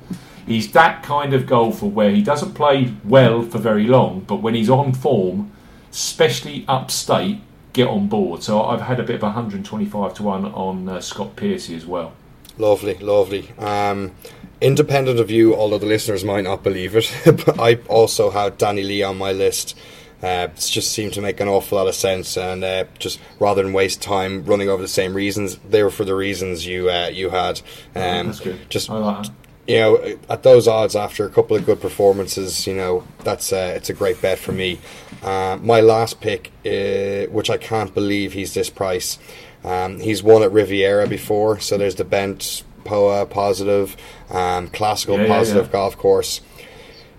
He's 0.46 0.72
that 0.72 1.04
kind 1.04 1.34
of 1.34 1.46
golfer 1.46 1.86
where 1.86 2.12
he 2.12 2.22
doesn't 2.22 2.54
play 2.54 2.94
well 3.04 3.44
for 3.44 3.58
very 3.58 3.86
long, 3.86 4.22
but 4.22 4.38
when 4.38 4.56
he's 4.56 4.70
on 4.70 4.94
form, 4.94 5.52
especially 5.92 6.66
upstate, 6.68 7.40
get 7.74 7.88
on 7.88 8.08
board. 8.08 8.42
So 8.44 8.64
I've 8.64 8.82
had 8.82 9.00
a 9.00 9.04
bit 9.04 9.18
of 9.18 9.22
125 9.22 10.14
to 10.16 10.24
1 10.24 10.46
on 10.46 10.90
uh, 10.90 11.02
Scott 11.02 11.36
Piercy 11.36 11.76
as 11.76 11.86
well. 11.86 12.14
Lovely, 12.58 12.96
lovely. 12.96 13.52
Um, 13.58 14.12
independent 14.60 15.20
of 15.20 15.32
you, 15.32 15.56
although 15.56 15.78
the 15.78 15.86
listeners 15.86 16.24
might 16.24 16.44
not 16.44 16.64
believe 16.64 16.96
it, 16.96 17.12
but 17.26 17.60
I 17.60 17.76
also 17.88 18.32
have 18.32 18.58
Danny 18.58 18.84
Lee 18.84 19.04
on 19.04 19.18
my 19.18 19.32
list. 19.32 19.78
Uh, 20.22 20.48
it 20.52 20.56
just 20.58 20.92
seemed 20.92 21.14
to 21.14 21.22
make 21.22 21.40
an 21.40 21.48
awful 21.48 21.78
lot 21.78 21.88
of 21.88 21.96
sense, 21.96 22.38
and 22.38 22.64
uh, 22.64 22.84
just 22.98 23.20
rather 23.40 23.64
than 23.64 23.72
waste 23.72 24.02
time 24.02 24.44
running 24.44 24.70
over 24.70 24.82
the 24.82 24.88
same 24.88 25.14
reasons, 25.14 25.58
they 25.70 25.82
were 25.82 25.90
for 25.90 26.04
the 26.04 26.16
reasons 26.16 26.66
you 26.66 26.90
uh, 26.90 27.08
you 27.08 27.30
had. 27.30 27.62
Um, 27.96 28.28
that's 28.28 28.40
good. 28.42 28.70
Just 28.70 28.90
like 28.90 29.28
you 29.70 29.78
know, 29.78 30.18
at 30.30 30.42
those 30.42 30.68
odds, 30.68 30.96
after 30.96 31.26
a 31.26 31.30
couple 31.30 31.56
of 31.56 31.64
good 31.64 31.80
performances, 31.80 32.66
you 32.66 32.74
know, 32.74 33.06
that's 33.20 33.54
uh, 33.54 33.74
it's 33.76 33.90
a 33.90 33.94
great 33.94 34.20
bet 34.20 34.40
for 34.40 34.52
me. 34.52 34.80
Uh, 35.22 35.60
my 35.62 35.80
last 35.80 36.20
pick, 36.20 36.52
uh, 36.66 37.32
which 37.32 37.52
I 37.52 37.58
can't 37.58 37.94
believe 37.94 38.34
he's 38.34 38.56
this 38.56 38.70
price. 38.70 39.20
Um, 39.64 40.00
he's 40.00 40.24
won 40.24 40.42
at 40.42 40.52
Riviera 40.52 41.08
before, 41.08 41.60
so 41.60 41.78
there's 41.78 41.96
the 41.96 42.04
bent 42.04 42.64
Poa 42.84 43.26
positive, 43.28 43.96
um, 44.32 44.70
classical 44.70 45.18
Yeah, 45.18 45.24
yeah, 45.24 45.28
positive 45.28 45.66
yeah. 45.68 45.72
golf 45.72 45.98
course. 45.98 46.42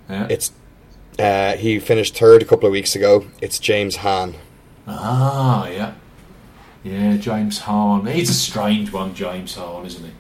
Yeah. 0.09 0.27
It's 0.29 0.51
uh, 1.21 1.57
he 1.57 1.79
finished 1.79 2.17
third 2.17 2.43
a 2.43 2.45
couple 2.45 2.67
of 2.67 2.73
weeks 2.73 2.97
ago. 2.97 3.27
It's 3.41 3.59
James 3.59 3.97
Hahn. 3.97 4.35
Ah, 4.87 5.69
yeah. 5.69 5.95
Yeah, 6.83 7.17
James 7.19 7.59
Hahn. 7.61 8.07
He's 8.07 8.31
a 8.31 8.35
strange 8.35 8.93
one, 8.93 9.15
James 9.15 9.55
Hahn, 9.55 9.85
isn't 9.87 10.05
he? 10.05 10.13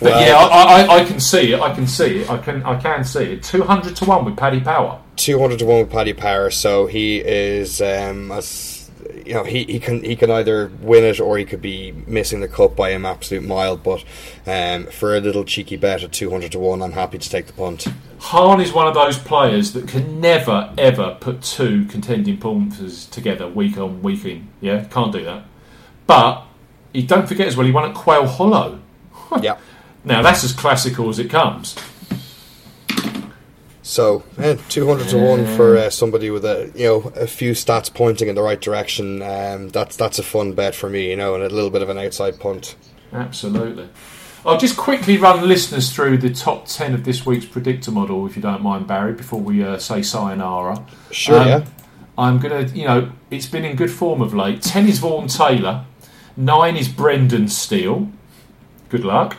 But 0.00 0.12
Well- 0.12 0.26
yeah, 0.26 0.36
I, 0.36 0.82
I, 0.82 0.98
I 1.00 1.04
can 1.04 1.20
see 1.20 1.52
it. 1.52 1.60
I 1.60 1.74
can 1.74 1.86
see 1.86 2.20
it. 2.20 2.30
I 2.30 2.38
can 2.38 2.62
I 2.64 2.80
can 2.80 3.04
see 3.04 3.24
it. 3.34 3.42
Two 3.42 3.62
hundred 3.62 3.94
to 3.96 4.04
one 4.06 4.24
with 4.24 4.36
Paddy 4.36 4.60
Power. 4.60 5.00
200 5.16 5.58
to 5.58 5.66
1 5.66 5.78
with 5.80 5.90
Paddy 5.90 6.14
Power, 6.14 6.48
so 6.48 6.86
he 6.86 7.18
is 7.18 7.82
um, 7.82 8.32
as 8.32 8.46
you 9.26 9.34
know 9.34 9.44
he, 9.44 9.64
he 9.64 9.78
can 9.78 10.02
he 10.02 10.16
can 10.16 10.30
either 10.30 10.70
win 10.80 11.04
it 11.04 11.20
or 11.20 11.38
he 11.38 11.44
could 11.44 11.62
be 11.62 11.92
missing 12.06 12.40
the 12.40 12.48
cup 12.48 12.76
by 12.76 12.90
an 12.90 13.04
absolute 13.04 13.44
mile 13.44 13.76
but 13.76 14.04
um, 14.46 14.86
for 14.86 15.16
a 15.16 15.20
little 15.20 15.44
cheeky 15.44 15.76
bet 15.76 16.02
at 16.02 16.12
200 16.12 16.52
to 16.52 16.58
1 16.58 16.82
I'm 16.82 16.92
happy 16.92 17.18
to 17.18 17.30
take 17.30 17.46
the 17.46 17.52
punt 17.52 17.86
Hahn 18.20 18.60
is 18.60 18.72
one 18.72 18.86
of 18.86 18.94
those 18.94 19.18
players 19.18 19.72
that 19.72 19.88
can 19.88 20.20
never 20.20 20.72
ever 20.76 21.16
put 21.20 21.42
two 21.42 21.86
contending 21.86 22.36
performances 22.36 23.06
together 23.06 23.48
week 23.48 23.78
on 23.78 24.02
week 24.02 24.24
in. 24.26 24.48
Yeah, 24.60 24.84
can't 24.84 25.10
do 25.10 25.24
that. 25.24 25.44
But 26.06 26.44
he 26.92 27.02
don't 27.02 27.26
forget 27.26 27.48
as 27.48 27.56
well. 27.56 27.66
He 27.66 27.72
won 27.72 27.88
at 27.88 27.94
Quail 27.94 28.26
Hollow. 28.26 28.80
yeah 29.40 29.56
Now 30.04 30.20
that's 30.22 30.44
as 30.44 30.52
classical 30.52 31.08
as 31.08 31.18
it 31.18 31.30
comes. 31.30 31.76
So 33.90 34.22
yeah, 34.38 34.54
200 34.68 35.08
to 35.08 35.18
1 35.18 35.56
for 35.56 35.76
uh, 35.76 35.90
somebody 35.90 36.30
with 36.30 36.44
a 36.44 36.70
you 36.74 36.86
know 36.86 37.00
a 37.16 37.26
few 37.26 37.52
stats 37.52 37.92
pointing 37.92 38.28
in 38.28 38.34
the 38.34 38.42
right 38.42 38.60
direction 38.60 39.22
um, 39.22 39.68
that's 39.70 39.96
that's 39.96 40.18
a 40.18 40.22
fun 40.22 40.52
bet 40.52 40.74
for 40.74 40.88
me 40.88 41.10
you 41.10 41.16
know 41.16 41.34
and 41.34 41.42
a 41.42 41.48
little 41.48 41.70
bit 41.70 41.82
of 41.82 41.88
an 41.88 41.98
outside 41.98 42.38
punt 42.38 42.76
Absolutely. 43.12 43.88
I'll 44.46 44.56
just 44.56 44.76
quickly 44.76 45.18
run 45.18 45.46
listeners 45.46 45.92
through 45.92 46.18
the 46.18 46.32
top 46.32 46.66
10 46.66 46.94
of 46.94 47.04
this 47.04 47.26
week's 47.26 47.44
predictor 47.44 47.90
model, 47.90 48.24
if 48.24 48.36
you 48.36 48.42
don't 48.42 48.62
mind, 48.62 48.86
Barry, 48.86 49.12
before 49.12 49.40
we 49.40 49.62
uh, 49.62 49.78
say 49.78 50.00
sayonara. 50.00 50.86
sure 51.10 51.40
Um, 51.40 51.48
yeah 51.48 51.64
I'm 52.20 52.38
going 52.38 52.66
to, 52.66 52.76
you 52.76 52.84
know, 52.84 53.12
it's 53.30 53.46
been 53.46 53.64
in 53.64 53.76
good 53.76 53.90
form 53.90 54.20
of 54.20 54.34
late. 54.34 54.60
10 54.60 54.86
is 54.86 54.98
Vaughan 54.98 55.26
Taylor. 55.26 55.86
9 56.36 56.76
is 56.76 56.86
Brendan 56.86 57.48
Steele. 57.48 58.10
Good 58.90 59.04
luck. 59.04 59.38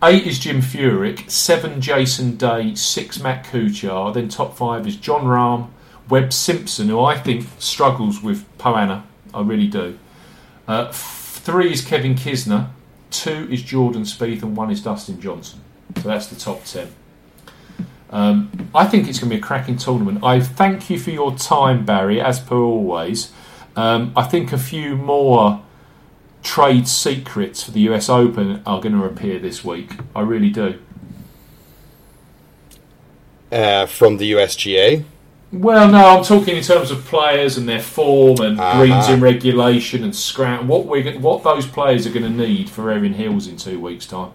8 0.00 0.26
is 0.26 0.38
Jim 0.38 0.60
Furyk. 0.60 1.28
7 1.28 1.80
Jason 1.80 2.36
Day. 2.36 2.74
6 2.74 3.20
Matt 3.20 3.44
Kuchar. 3.44 4.14
Then 4.14 4.28
top 4.28 4.56
5 4.56 4.86
is 4.86 4.96
Jon 4.96 5.24
Rahm. 5.24 5.70
Webb 6.08 6.32
Simpson, 6.32 6.88
who 6.88 7.00
I 7.00 7.18
think 7.18 7.46
struggles 7.58 8.22
with 8.22 8.46
Poa 8.58 8.78
annua. 8.78 9.02
I 9.34 9.42
really 9.42 9.66
do. 9.66 9.98
Uh, 10.68 10.90
3 10.92 11.72
is 11.72 11.84
Kevin 11.84 12.14
Kisner. 12.14 12.68
2 13.10 13.48
is 13.50 13.62
Jordan 13.62 14.02
Spieth. 14.02 14.42
And 14.42 14.56
1 14.56 14.70
is 14.70 14.82
Dustin 14.82 15.20
Johnson. 15.20 15.60
So 15.96 16.02
that's 16.02 16.28
the 16.28 16.36
top 16.36 16.64
10. 16.64 16.88
Um, 18.10 18.70
I 18.74 18.86
think 18.86 19.08
it's 19.08 19.18
going 19.18 19.30
to 19.30 19.36
be 19.36 19.40
a 19.40 19.44
cracking 19.44 19.76
tournament. 19.76 20.22
I 20.22 20.40
thank 20.40 20.88
you 20.90 20.98
for 21.00 21.10
your 21.10 21.34
time, 21.34 21.84
Barry, 21.84 22.20
as 22.20 22.38
per 22.38 22.56
always. 22.56 23.32
Um, 23.74 24.12
I 24.16 24.22
think 24.22 24.52
a 24.52 24.58
few 24.58 24.96
more 24.96 25.62
trade 26.48 26.88
secrets 26.88 27.62
for 27.62 27.72
the 27.72 27.80
US 27.90 28.08
Open 28.08 28.62
are 28.64 28.80
going 28.80 28.98
to 28.98 29.04
appear 29.04 29.38
this 29.38 29.62
week. 29.64 29.92
I 30.16 30.22
really 30.22 30.48
do. 30.50 30.78
uh, 33.52 33.86
from 33.86 34.16
the 34.18 34.32
USGA 34.32 35.04
Well, 35.52 35.88
no, 35.88 36.18
I'm 36.18 36.24
talking 36.24 36.56
in 36.56 36.62
terms 36.62 36.90
of 36.90 37.04
players 37.06 37.56
and 37.56 37.66
their 37.68 37.80
form 37.80 38.38
and 38.40 38.60
Ah. 38.60 38.78
greens 38.78 39.08
in 39.08 39.20
regulation 39.20 40.04
and 40.04 40.14
scram. 40.14 40.68
What 40.68 40.86
we 40.86 41.02
what 41.16 41.42
those 41.44 41.66
players 41.66 42.06
are 42.06 42.10
going 42.10 42.24
to 42.24 42.30
need 42.46 42.68
for 42.68 42.90
Erin 42.90 43.14
Hills 43.14 43.46
in 43.46 43.56
two 43.56 43.80
weeks' 43.80 44.04
time. 44.06 44.30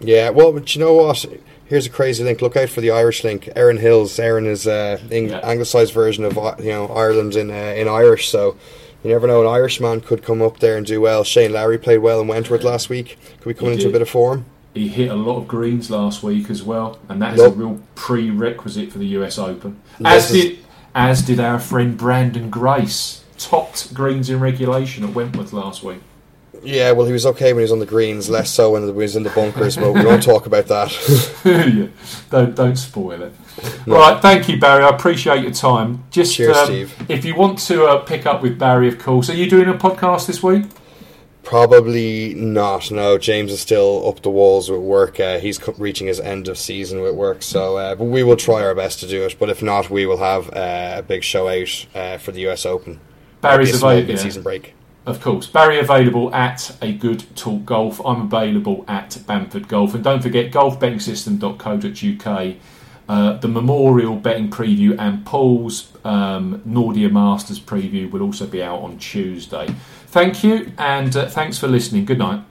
Yeah, 0.00 0.30
well, 0.30 0.52
but 0.52 0.74
you 0.76 0.80
know 0.80 0.94
what? 0.94 1.24
Here's 1.64 1.86
a 1.86 1.90
crazy 1.90 2.22
link. 2.22 2.40
Look 2.40 2.56
out 2.56 2.68
for 2.68 2.80
the 2.80 2.92
Irish 2.92 3.24
link. 3.24 3.48
Erin 3.56 3.78
Hills. 3.78 4.16
Erin 4.20 4.46
is 4.46 4.66
uh, 4.68 4.98
Eng- 5.10 5.30
Yeah. 5.30 5.40
anglicised 5.42 5.92
version 5.92 6.24
of 6.24 6.38
uh, 6.38 6.54
you 6.60 6.70
know 6.70 6.86
Ireland 6.86 7.34
in 7.34 7.50
uh, 7.50 7.54
in 7.76 7.88
Irish. 7.88 8.28
So 8.28 8.56
you 9.04 9.10
never 9.10 9.26
know. 9.26 9.40
An 9.42 9.46
Irishman 9.46 10.00
could 10.00 10.22
come 10.22 10.42
up 10.42 10.58
there 10.60 10.76
and 10.76 10.86
do 10.86 11.00
well. 11.00 11.24
Shane 11.24 11.52
Lowry 11.52 11.78
played 11.78 11.98
well 11.98 12.20
in 12.20 12.26
Wentworth 12.28 12.62
last 12.64 12.88
week. 12.88 13.18
Could 13.38 13.46
we 13.46 13.54
come 13.54 13.68
He 13.68 13.74
into 13.74 13.88
a 13.88 13.92
bit 13.92 14.02
of 14.02 14.08
form. 14.08 14.44
He 14.74 14.88
hit 14.88 15.10
a 15.10 15.14
lot 15.14 15.38
of 15.38 15.48
greens 15.48 15.90
last 15.90 16.22
week 16.22 16.50
as 16.50 16.62
well, 16.62 16.98
and 17.08 17.20
that 17.22 17.34
is 17.34 17.40
Nope. 17.40 17.54
a 17.54 17.56
real 17.56 17.80
prerequisite 17.94 18.92
for 18.92 18.98
the 18.98 19.06
US 19.18 19.38
Open. 19.38 19.76
As 20.04 20.30
is- 20.32 20.42
did 20.44 20.58
as 20.94 21.22
did 21.22 21.38
our 21.38 21.58
friend 21.60 21.98
Branden 21.98 22.50
Grace, 22.50 23.22
topped 23.38 23.94
greens 23.94 24.28
in 24.30 24.40
regulation 24.40 25.04
at 25.04 25.14
Wentworth 25.14 25.52
last 25.52 25.82
week. 25.84 26.00
Yeah, 26.62 26.90
well, 26.92 27.06
he 27.06 27.12
was 27.12 27.24
okay 27.26 27.52
when 27.52 27.60
he 27.60 27.62
was 27.62 27.72
on 27.72 27.78
the 27.78 27.86
greens. 27.86 28.28
Less 28.28 28.50
so 28.50 28.72
when 28.72 28.84
he 28.84 28.90
was 28.90 29.14
in 29.16 29.22
the 29.22 29.30
bunkers. 29.30 29.76
but 29.76 29.92
we 29.92 30.04
won't 30.04 30.22
talk 30.22 30.46
about 30.46 30.66
that. 30.66 30.90
yeah, 31.44 31.86
don't 32.30 32.54
don't 32.54 32.76
spoil 32.76 33.22
it. 33.22 33.32
Right, 33.86 34.20
thank 34.20 34.48
you, 34.48 34.58
Barry. 34.58 34.84
I 34.84 34.88
appreciate 34.88 35.42
your 35.42 35.52
time. 35.52 36.04
Just 36.10 36.34
Cheers, 36.36 36.56
um, 36.56 36.66
Steve. 36.66 37.06
if 37.08 37.24
you 37.24 37.34
want 37.34 37.58
to 37.60 37.84
uh, 37.86 37.98
pick 37.98 38.26
up 38.26 38.42
with 38.42 38.58
Barry, 38.58 38.88
of 38.88 38.98
course. 38.98 39.30
Are 39.30 39.34
you 39.34 39.48
doing 39.48 39.68
a 39.68 39.74
podcast 39.74 40.26
this 40.26 40.42
week? 40.42 40.64
Probably 41.42 42.34
not. 42.34 42.90
No, 42.90 43.16
James 43.16 43.52
is 43.52 43.60
still 43.60 44.06
up 44.06 44.22
the 44.22 44.28
walls 44.30 44.70
with 44.70 44.80
work. 44.80 45.18
Uh, 45.18 45.38
he's 45.38 45.58
reaching 45.78 46.06
his 46.06 46.20
end 46.20 46.46
of 46.46 46.58
season 46.58 47.00
with 47.00 47.14
work, 47.14 47.42
so 47.42 47.78
uh, 47.78 47.94
but 47.94 48.04
we 48.04 48.22
will 48.22 48.36
try 48.36 48.62
our 48.62 48.74
best 48.74 49.00
to 49.00 49.08
do 49.08 49.22
it. 49.24 49.36
But 49.38 49.48
if 49.48 49.62
not, 49.62 49.88
we 49.88 50.04
will 50.06 50.18
have 50.18 50.48
uh, 50.50 50.96
a 50.98 51.02
big 51.02 51.24
show 51.24 51.48
out 51.48 51.86
uh, 51.94 52.18
for 52.18 52.32
the 52.32 52.46
US 52.48 52.66
Open. 52.66 53.00
Barry's 53.40 53.68
Maybe 53.68 53.76
a 53.76 53.78
small 53.78 53.90
available. 53.92 54.12
mid-season 54.12 54.42
break. 54.42 54.74
Of 55.06 55.20
course, 55.22 55.46
Barry 55.46 55.78
available 55.78 56.34
at 56.34 56.76
a 56.82 56.92
good 56.92 57.24
talk 57.34 57.64
golf. 57.64 57.98
I'm 58.04 58.20
available 58.22 58.84
at 58.86 59.16
Bamford 59.26 59.68
Golf, 59.68 59.94
and 59.94 60.04
don't 60.04 60.22
forget 60.22 60.52
golfbettingsystem.co.uk. 60.52 62.56
Uh, 63.08 63.32
the 63.38 63.48
Memorial 63.48 64.16
betting 64.16 64.50
preview 64.50 64.94
and 64.98 65.24
Paul's 65.24 65.90
um, 66.04 66.60
Nordea 66.68 67.10
Masters 67.10 67.58
preview 67.58 68.10
will 68.10 68.20
also 68.20 68.46
be 68.46 68.62
out 68.62 68.80
on 68.80 68.98
Tuesday. 68.98 69.74
Thank 70.08 70.44
you, 70.44 70.72
and 70.76 71.16
uh, 71.16 71.26
thanks 71.26 71.56
for 71.56 71.68
listening. 71.68 72.04
Good 72.04 72.18
night. 72.18 72.42